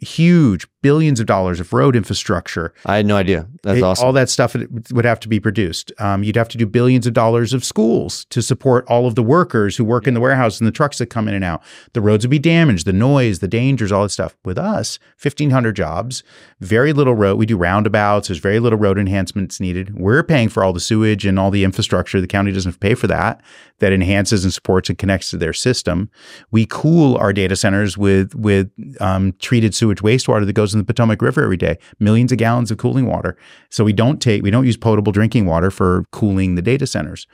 [0.00, 2.72] huge billions of dollars of road infrastructure.
[2.86, 3.46] I had no idea.
[3.62, 4.06] That's it, awesome.
[4.06, 4.54] All that stuff
[4.92, 5.92] would have to be produced.
[5.98, 9.22] Um, you'd have to do billions of dollars of schools to support all of the
[9.22, 11.62] workers who work in the warehouse and the trucks that come in and out.
[11.92, 14.36] The roads would be damaged, the noise, the dangers, all that stuff.
[14.44, 16.22] With us, 1,500 jobs,
[16.60, 17.36] very little road.
[17.36, 18.28] We do roundabouts.
[18.28, 19.98] There's very little road enhancements needed.
[19.98, 22.20] We're paying for all the sewage and all the infrastructure.
[22.20, 23.42] The county doesn't pay for that.
[23.80, 26.10] That enhances and supports and connects to their system.
[26.50, 28.70] We cool our data centers with with
[29.00, 32.70] um, treated sewage wastewater that goes in the Potomac River every day, millions of gallons
[32.70, 33.36] of cooling water.
[33.70, 37.26] So we don't take, we don't use potable drinking water for cooling the data centers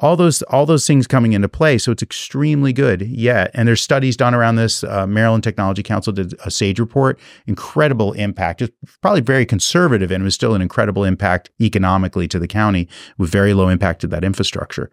[0.00, 1.78] all those all those things coming into play.
[1.78, 3.50] So it's extremely good yet.
[3.54, 4.84] And there's studies done around this.
[4.84, 7.18] Uh, Maryland Technology Council did a SAGE report.
[7.46, 8.62] Incredible impact.
[8.62, 12.88] It's probably very conservative and it was still an incredible impact economically to the county
[13.16, 14.90] with very low impact to that infrastructure.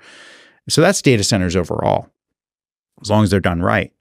[0.69, 2.09] So that's data centers overall,
[3.01, 3.91] as long as they're done right.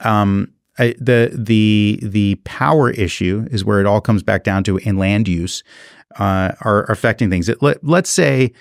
[0.00, 4.76] Um, I, the the the power issue is where it all comes back down to
[4.78, 5.62] in land use
[6.18, 7.48] uh, are, affecting things.
[7.48, 8.52] It, let, let's say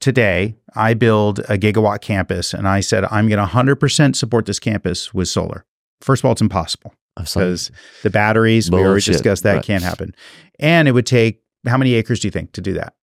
[0.00, 4.58] today I build a gigawatt campus and I said I'm going to 100% support this
[4.58, 5.64] campus with solar.
[6.00, 7.70] First of all, it's impossible because
[8.02, 9.12] the batteries we already Bullshit.
[9.14, 9.64] discussed that Right.
[9.64, 10.14] can't happen,
[10.58, 12.94] and it would take how many acres do you think to do that?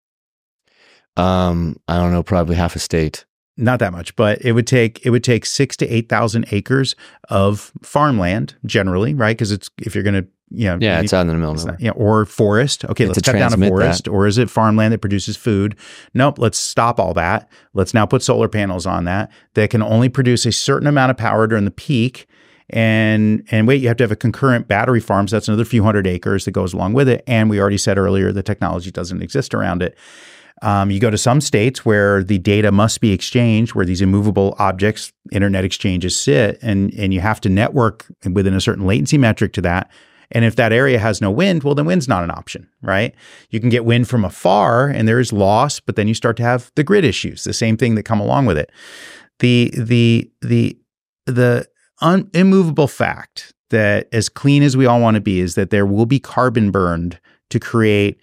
[1.16, 3.26] Um, I don't know, probably half a state.
[3.58, 6.96] Not that much, but it would take it would take six to eight thousand acres
[7.30, 9.38] of farmland generally, right?
[9.38, 11.60] Because it's if you're going to you know Yeah, it's out in the middle of
[11.60, 11.78] nowhere.
[11.80, 12.86] yeah, or forest.
[12.86, 15.76] Okay, let's cut down a forest, or is it farmland that produces food?
[16.14, 17.50] Nope, let's stop all that.
[17.74, 21.18] Let's now put solar panels on that that can only produce a certain amount of
[21.18, 22.28] power during the peak.
[22.70, 25.32] And and wait, you have to have a concurrent battery farms.
[25.32, 27.24] So that's another few hundred acres that goes along with it.
[27.28, 29.98] And we already said earlier the technology doesn't exist around it.
[30.64, 34.56] Um, you go to some states where the data must be exchanged, where these immovable
[34.60, 39.52] objects, internet exchanges sit, and and you have to network within a certain latency metric
[39.54, 39.92] to that.
[40.32, 43.14] And if that area has no wind, well, then wind's not an option, right?
[43.50, 46.44] You can get wind from afar, and there is loss, but then you start to
[46.44, 48.72] have the grid issues, the same thing that come along with it.
[49.40, 50.78] The the the
[51.26, 51.68] the
[52.00, 55.86] un, immovable fact that as clean as we all want to be is that there
[55.86, 58.18] will be carbon burned to create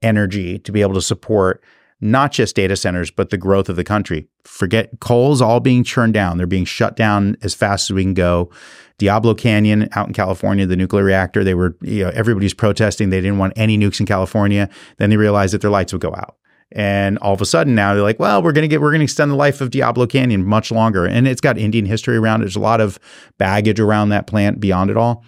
[0.00, 1.62] energy to be able to support
[2.04, 4.28] not just data centers, but the growth of the country.
[4.44, 6.36] Forget coal's all being churned down.
[6.36, 8.50] They're being shut down as fast as we can go.
[8.98, 13.08] Diablo Canyon out in California, the nuclear reactor, they were, you know, everybody's protesting.
[13.08, 14.68] They didn't want any nukes in California.
[14.98, 16.36] Then they realized that their lights would go out.
[16.72, 19.00] And all of a sudden now they're like, well, we're going to get, we're going
[19.00, 21.06] to extend the life of Diablo Canyon much longer.
[21.06, 22.44] And it's got Indian history around it.
[22.44, 22.98] There's a lot of
[23.38, 25.24] baggage around that plant beyond it all.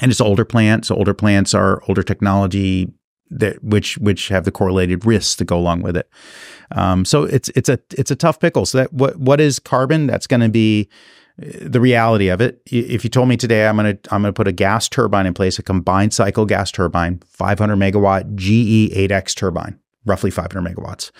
[0.00, 0.88] And it's older plants.
[0.88, 2.92] So older plants are older technology
[3.30, 6.08] that which which have the correlated risks to go along with it.
[6.72, 8.66] Um, so it's it's a it's a tough pickle.
[8.66, 10.06] So that what what is carbon?
[10.06, 10.88] That's going to be
[11.42, 12.60] uh, the reality of it.
[12.66, 15.34] If you told me today I'm going to I'm to put a gas turbine in
[15.34, 21.10] place, a combined cycle gas turbine, 500 megawatt GE 8X turbine, roughly 500 megawatts,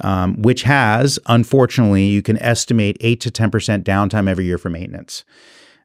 [0.00, 4.70] um, which has unfortunately you can estimate eight to 10 percent downtime every year for
[4.70, 5.24] maintenance.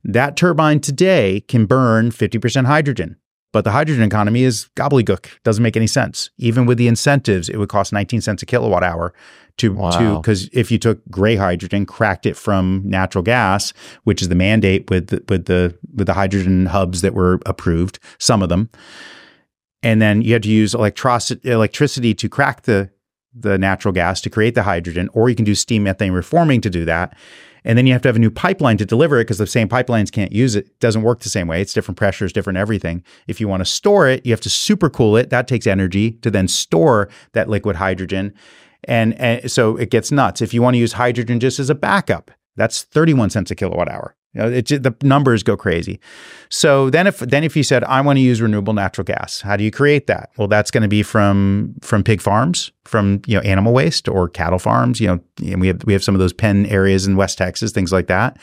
[0.04, 3.18] That turbine today can burn 50% hydrogen.
[3.52, 5.28] But the hydrogen economy is gobbledygook.
[5.44, 6.30] Doesn't make any sense.
[6.38, 9.14] Even with the incentives, it would cost 19 cents a kilowatt hour
[9.58, 10.18] to to Wow.
[10.22, 13.74] because if you took gray hydrogen, cracked it from natural gas,
[14.04, 18.00] which is the mandate with the, with the with the hydrogen hubs that were approved,
[18.20, 18.70] some of them,
[19.84, 22.90] and then you had to use electroci- electricity to crack the
[23.34, 26.70] the natural gas to create the hydrogen, or you can do steam methane reforming to
[26.70, 27.16] do that.
[27.64, 29.68] And then you have to have a new pipeline to deliver it because the same
[29.68, 30.68] pipelines can't use it.
[30.68, 31.62] It doesn't work the same way.
[31.62, 33.04] It's different pressures, different everything.
[33.28, 35.30] If you want to store it, you have to supercool it.
[35.30, 38.34] That takes energy to then store that liquid hydrogen.
[38.86, 40.42] And, and so it gets nuts.
[40.42, 43.90] If you want to use hydrogen just as a backup, that's 31 cents a kilowatt
[43.90, 44.16] hour.
[44.34, 46.00] You know, it, the numbers go crazy.
[46.50, 49.58] So then if then if you said I want to use renewable natural gas, how
[49.58, 50.30] do you create that?
[50.38, 54.30] Well, that's going to be from from pig farms, from you know animal waste or
[54.30, 55.02] cattle farms.
[55.02, 55.20] You know,
[55.52, 58.08] and we have we have some of those pen areas in West Texas, things like
[58.08, 58.38] that.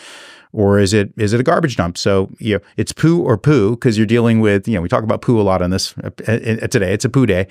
[0.53, 1.99] Or is it is it a garbage dump?
[1.99, 5.05] So you know, it's poo or poo because you're dealing with you know we talk
[5.05, 6.93] about poo a lot on this uh, uh, today.
[6.95, 7.47] It's a poo day.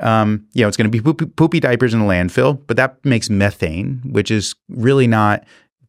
[0.00, 3.04] Um, you know, it's going to be poopy, poopy diapers in a landfill, but that
[3.04, 5.44] makes methane, which is really not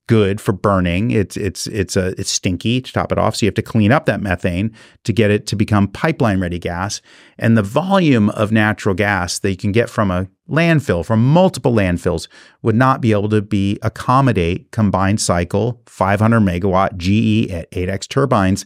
[0.07, 1.11] good for burning.
[1.11, 3.35] It's it's it's a it's stinky to top it off.
[3.35, 6.57] So you have to clean up that methane to get it to become pipeline ready
[6.57, 7.01] gas.
[7.37, 11.73] And the volume of natural gas that you can get from a landfill, from multiple
[11.73, 12.27] landfills,
[12.61, 18.65] would not be able to be accommodate combined cycle 500 megawatt GE at 8x turbines.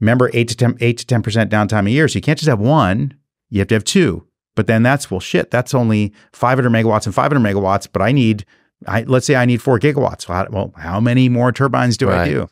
[0.00, 2.08] Remember, eight to 10, eight to 10% downtime a year.
[2.08, 3.14] So you can't just have one,
[3.48, 4.26] you have to have two.
[4.54, 8.44] But then that's, well, shit, that's only 500 megawatts and 500 megawatts, but I need
[8.86, 10.28] I, let's say I need four gigawatts.
[10.28, 12.48] Well, how, well, how many more turbines do I do?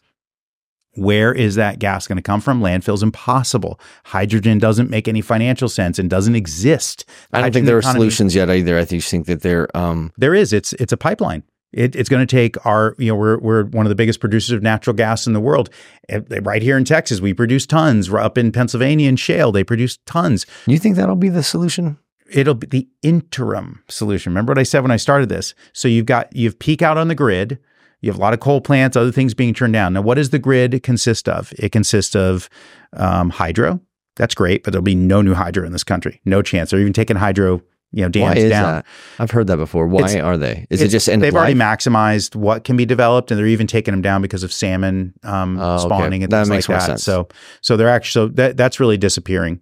[0.97, 2.61] Where is that gas going to come from?
[2.61, 3.80] Landfill's impossible.
[4.05, 7.05] Hydrogen doesn't make any financial sense and doesn't exist.
[7.32, 8.78] I don't hydrogen think there are solutions yet either.
[8.78, 10.53] I think think that they're um, There is.
[10.53, 11.43] It's it's a pipeline.
[11.72, 14.53] It, it's going to take our, you know, we're, we're one of the biggest producers
[14.53, 15.70] of natural gas in the world.
[16.09, 18.09] Eh, Right here in Texas, we produce tons.
[18.09, 20.47] We're Up in Pennsylvania and shale, they produce tons.
[20.68, 21.99] you think that'll be the solution?
[22.31, 24.33] It'll be the interim solution.
[24.33, 25.55] Remember what I said when I started this?
[25.72, 27.59] So you've got you've peak out on the grid.
[28.01, 29.95] You have a lot of coal plants, other things being turned down.
[29.95, 31.53] Now, what does the grid consist of?
[31.59, 32.51] It consists of
[32.93, 33.81] um, hydro.
[34.16, 36.20] That's great, but there'll be no new hydro in this country.
[36.25, 36.70] No chance.
[36.70, 37.62] They're even taking hydro,
[37.93, 38.62] you know, dams Why is down.
[38.75, 38.87] that?
[39.18, 39.87] I've heard that before.
[39.89, 40.66] Why It's- are they?
[40.70, 43.93] Is it just they've of already maximized what can be developed, and they're even taking
[43.93, 45.85] them down because of salmon um, Oh, okay.
[45.85, 46.87] spawning and That things makes like more that.
[47.01, 47.05] sense.
[47.05, 47.29] So,
[47.62, 49.61] so they're actually so that that's really disappearing.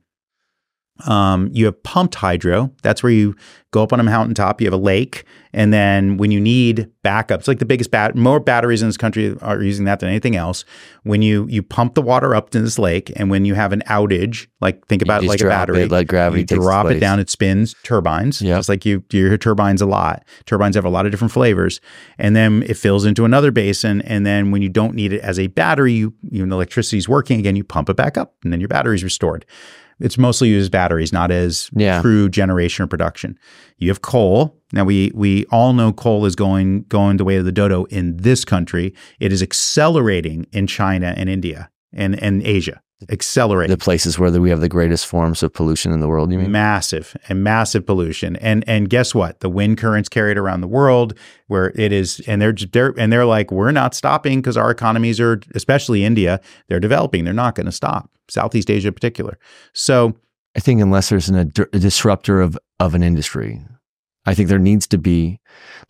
[1.06, 2.72] Um, you have pumped hydro.
[2.82, 3.34] That's where you
[3.72, 4.60] go up on a mountaintop.
[4.60, 8.14] You have a lake, and then when you need backup, it's like the biggest bat.
[8.14, 10.64] More batteries in this country are using that than anything else.
[11.02, 13.82] When you you pump the water up to this lake, and when you have an
[13.86, 17.00] outage, like think about like a battery, it, let gravity you take its drop it
[17.00, 18.40] down, it spins turbines.
[18.40, 20.24] Yeah, it's like you you hear turbines a lot.
[20.46, 21.80] Turbines have a lot of different flavors,
[22.18, 25.38] and then it fills into another basin, and then when you don't need it as
[25.38, 28.60] a battery, you you know electricity's working again, you pump it back up, and then
[28.60, 29.44] your battery's restored.
[30.00, 32.00] It's mostly used as batteries, not as Yeah.
[32.00, 33.38] true generation or production.
[33.78, 34.56] You have coal.
[34.72, 38.16] Now we we all know coal is going going the way of the dodo in
[38.18, 38.94] this country.
[39.20, 42.80] It is accelerating in China and India and and Asia.
[43.10, 43.76] Accelerating.
[43.76, 46.52] The places where we have the greatest forms of pollution in the world, you mean?
[46.52, 51.12] massive and massive pollution and and guess what the wind currents carried around the world
[51.48, 55.18] where it is and they're they're and they're like we're not stopping because our economies
[55.18, 59.38] are especially India they're developing they're not going to stop Southeast Asia in particular.
[59.72, 60.14] So
[60.56, 61.42] I think unless there's an, a,
[61.78, 63.60] disruptor of, of an industry,
[64.24, 65.40] I think there needs to be,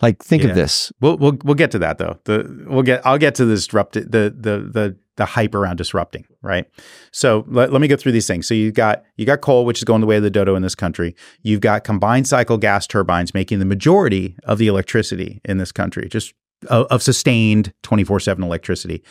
[0.01, 0.51] like, think Yeah.
[0.51, 0.91] of this.
[1.01, 2.19] we'll we'll we'll get to that though.
[2.25, 6.25] The we'll get I'll get to the disrupted the the the the hype around disrupting
[6.41, 6.67] right?
[7.13, 8.47] So let, let me go through these things.
[8.47, 10.63] So you've got you got coal which is going the way of the dodo in
[10.63, 11.15] this country.
[11.43, 16.09] You've got combined cycle gas turbines making the majority of the electricity in this country
[16.09, 16.33] just
[16.65, 19.03] of, of sustained 24-7 electricity.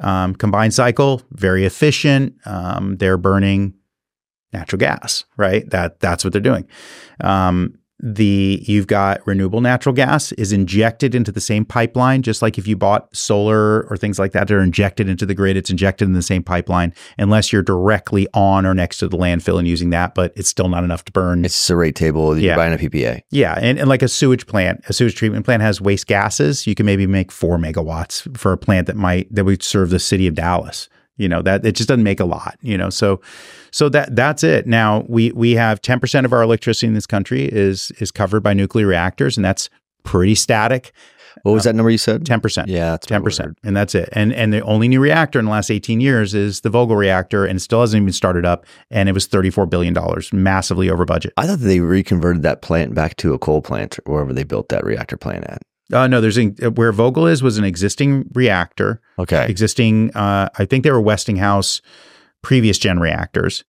[0.00, 2.34] Um, combined cycle very efficient.
[2.46, 3.74] Um, they're burning
[4.52, 5.68] natural gas right?
[5.70, 6.66] That that's what they're doing.
[7.20, 12.58] Um, the you've got renewable natural gas is injected into the same pipeline just like
[12.58, 16.08] if you bought solar or things like that they're injected into the grid it's injected
[16.08, 19.90] in the same pipeline unless you're directly on or next to the landfill and using
[19.90, 22.36] that but it's still not enough to burn It's a rate table.
[22.36, 22.56] You're Yeah.
[22.56, 23.22] buying a PPA.
[23.30, 26.66] yeah, and, and like a sewage plant, a sewage treatment plant has waste gases.
[26.66, 29.98] You can maybe make four megawatts for a plant that might that would serve the
[30.00, 30.88] city of Dallas.
[31.16, 32.56] You know that it just doesn't make a lot.
[32.62, 33.20] You know, so
[33.70, 34.66] so that that's it.
[34.66, 38.42] Now we we have ten percent of our electricity in this country is is covered
[38.42, 39.68] by nuclear reactors, and that's
[40.04, 40.92] pretty static.
[41.44, 42.26] What was uh, that number you said?
[42.26, 42.68] Ten percent.
[42.68, 43.56] Yeah, that's Ten what I percent, heard.
[43.64, 44.08] and that's it.
[44.12, 47.46] And and the only new reactor in the last eighteen years is the Vogtle reactor,
[47.46, 48.66] and it still hasn't even started up.
[48.90, 51.32] And it was thirty four billion dollars, massively over budget.
[51.36, 54.68] I thought they reconverted that plant back to a coal plant or wherever they built
[54.70, 55.62] that reactor plant at.
[55.92, 59.46] Uh, no, there's a, where Vogtle is was an existing reactor, Okay.
[59.48, 60.10] existing.
[60.14, 61.82] Uh, I think they were Westinghouse
[62.42, 63.64] previous gen reactors,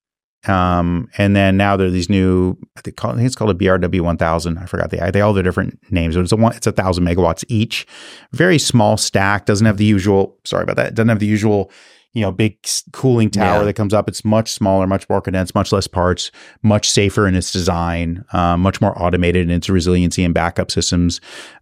[0.47, 2.57] um, and then now they're these new.
[2.77, 4.57] I think, call- I think it's called a BRW 1000.
[4.57, 6.15] I forgot the they all the different names.
[6.15, 6.55] But it's a one.
[6.55, 7.85] It's a thousand megawatts each.
[8.31, 9.45] Very small stack.
[9.45, 10.37] Doesn't have the usual.
[10.43, 10.95] Sorry about that.
[10.95, 11.71] Doesn't have the usual.
[12.13, 12.57] You know, big
[12.91, 13.65] cooling tower Yeah.
[13.65, 14.07] that comes up.
[14.07, 16.29] It's much smaller, much more condensed, much less parts,
[16.61, 21.19] much safer in its design, uh, much more automated in its resiliency and backup systems.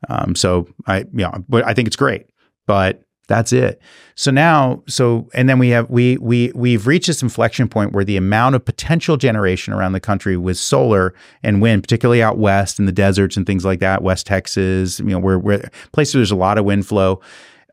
[0.10, 2.26] Um, so I, you know, but I think it's great,
[2.68, 3.82] but that's it.
[4.16, 8.04] So now, so and then we have we we we've reached this inflection point where
[8.04, 12.78] the amount of potential generation around the country with solar and wind, particularly out west
[12.78, 16.20] in the deserts and things like that, West Texas, you know, where where places where
[16.20, 17.22] there's a lot of wind flow.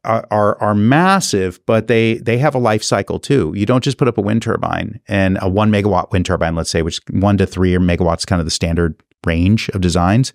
[0.04, 3.52] Are, are massive, but they they have a life cycle too.
[3.54, 6.70] You don't just put up a wind turbine and a one megawatt wind turbine, let's
[6.70, 10.32] say, which one to three or megawatts, kind of the standard range of designs.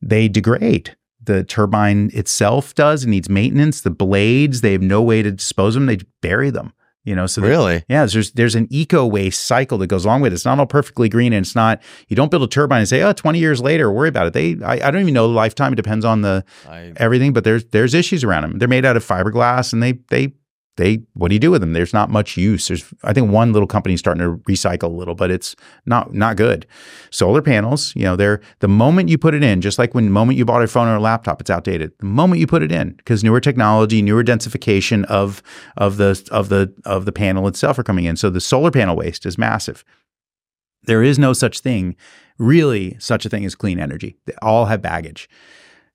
[0.00, 3.04] They degrade the turbine itself does.
[3.04, 3.80] It needs maintenance.
[3.80, 5.86] The blades, they have no way to dispose of them.
[5.86, 6.72] They bury them.
[7.04, 7.84] You know, so Really?
[7.88, 10.34] yeah, there's there's an eco waste cycle that goes along with it.
[10.36, 11.82] It's not all perfectly green, and it's not.
[12.08, 14.56] You don't build a turbine and say, "Oh, 20 years later, worry about it." They,
[14.64, 15.72] I, I don't even know the lifetime.
[15.72, 18.58] It depends on the I, everything, but there's there's issues around them.
[18.58, 20.34] They're made out of fiberglass, and they they
[20.76, 21.72] they what do you do with them?
[21.74, 22.68] There's not much use.
[22.68, 25.54] There's I think one little company starting to recycle a little, but it's
[25.86, 26.66] not not good.
[27.10, 30.10] Solar panels, you know, they're the moment you put it in, just like when the
[30.10, 31.92] moment you bought a phone or a laptop, it's outdated.
[31.98, 35.42] The moment you put it in, because newer technology, newer densification of
[35.76, 38.16] of the of the of the panel itself are coming in.
[38.16, 39.84] So the solar panel waste is massive.
[40.84, 41.96] There is no such thing,
[42.38, 44.16] really, such a thing as clean energy.
[44.26, 45.28] They all have baggage.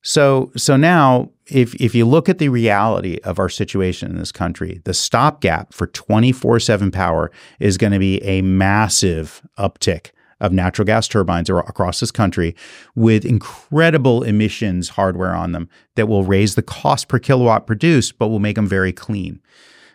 [0.01, 4.31] So so now if if you look at the reality of our situation in this
[4.31, 10.85] country, the stopgap for 24/7 power is going to be a massive uptick of natural
[10.85, 12.55] gas turbines across this country
[12.95, 18.27] with incredible emissions hardware on them that will raise the cost per kilowatt produced but
[18.27, 19.41] will make them very clean.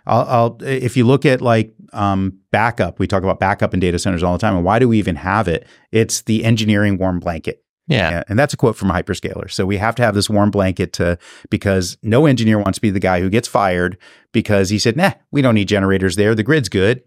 [0.07, 3.98] I'll, I'll if you look at like um, backup, we talk about backup in data
[3.98, 4.57] centers all the time.
[4.57, 5.66] And why do we even have it?
[5.92, 7.62] It's the engineering warm blanket.
[7.89, 8.11] Yeah.
[8.11, 9.51] Yeah, and that's a quote from a hyperscaler.
[9.51, 11.18] So we have to have this warm blanket to
[11.51, 13.99] because no engineer wants to be the guy who gets fired
[14.33, 16.35] because he said, "Nah, we don't need generators there.
[16.35, 17.03] The grid's good."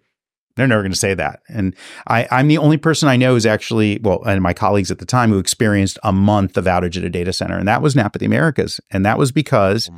[0.56, 1.42] They're never going to say that.
[1.50, 1.76] And
[2.08, 5.06] I, I'm the only person I know who's actually, well, and my colleagues at the
[5.06, 8.16] time who experienced a month of outage at a data center, and that was NAP
[8.16, 9.90] of the Americas, and that was because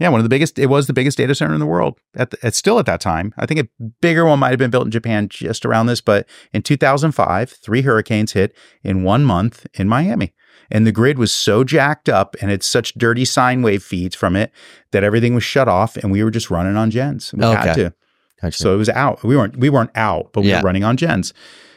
[0.00, 0.58] Yeah, one of the biggest.
[0.58, 1.98] It was the biggest data center in the world.
[2.16, 3.32] At the, it's still at that time.
[3.36, 3.68] I think a
[4.00, 7.82] bigger one might have been built in Japan just around this, but in 2005, three
[7.82, 10.34] hurricanes hit in one month in Miami,
[10.70, 14.34] and the grid was so jacked up and had such dirty sine wave feeds from
[14.34, 14.50] it
[14.90, 17.32] that everything was shut off, and we were just running on gens.
[17.32, 17.68] We Okay.
[17.68, 17.94] had to.
[18.42, 18.56] Gotcha.
[18.58, 19.22] So it was out.
[19.22, 20.60] We weren't we weren't out, but we Yeah.
[20.60, 21.32] were running on gens.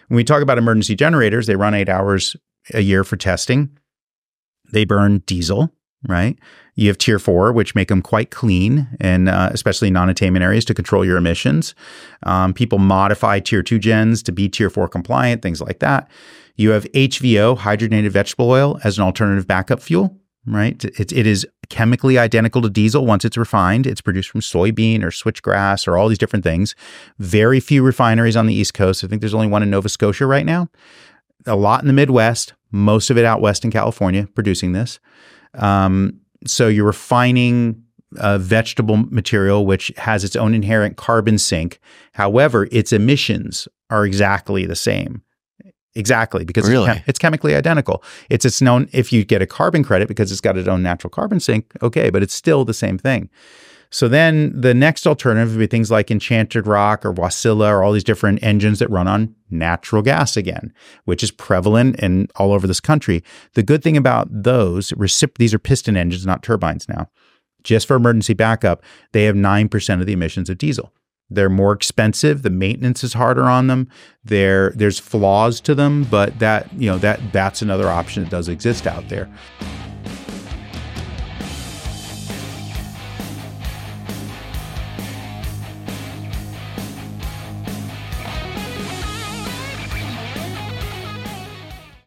[0.07, 2.35] When we talk about emergency generators, they run eight hours
[2.73, 3.77] a year for testing.
[4.73, 5.71] They burn diesel,
[6.07, 6.37] right?
[6.75, 10.73] You have tier four, which make them quite clean, and uh, especially non-attainment areas to
[10.73, 11.73] control your emissions.
[12.23, 16.09] Um, people modify tier two gens to be tier four compliant, things like that.
[16.55, 20.83] You have HVO, hydrogenated vegetable oil, as an alternative backup fuel, right?
[20.85, 23.85] It, it is chemically identical to diesel once it's refined.
[23.85, 26.75] It's produced from soybean or switchgrass or all these different things.
[27.19, 29.03] Very few refineries on the East Coast.
[29.03, 30.69] I think there's only one in Nova Scotia right now.
[31.45, 34.99] A lot in the Midwest, most of it out west in California producing this.
[35.57, 37.83] Um, so you're refining
[38.17, 41.79] a vegetable material which has its own inherent carbon sink.
[42.13, 45.21] However, its emissions are exactly the same.
[45.95, 48.03] Exactly, because it's, chem- it's chemically identical.
[48.29, 51.09] It's its known if you get a carbon credit because it's got its own natural
[51.09, 53.29] carbon sink, okay, but it's still the same thing.
[53.89, 57.93] So then the next alternative would be things like Enchanted Rock or Wärtsilä or all
[57.93, 60.73] these different engines that run on natural gas again,
[61.05, 63.23] which is prevalent in all over this country.
[63.53, 67.09] The good thing about those, recip- these are piston engines, not turbines now.
[67.63, 68.83] Just for emergency backup,
[69.13, 70.93] they have 9% of the emissions of diesel.
[71.29, 72.41] They're more expensive.
[72.41, 73.89] The maintenance is harder on them.
[74.23, 78.47] There, there's flaws to them, but that you know that that's another option that does
[78.47, 79.29] exist out there.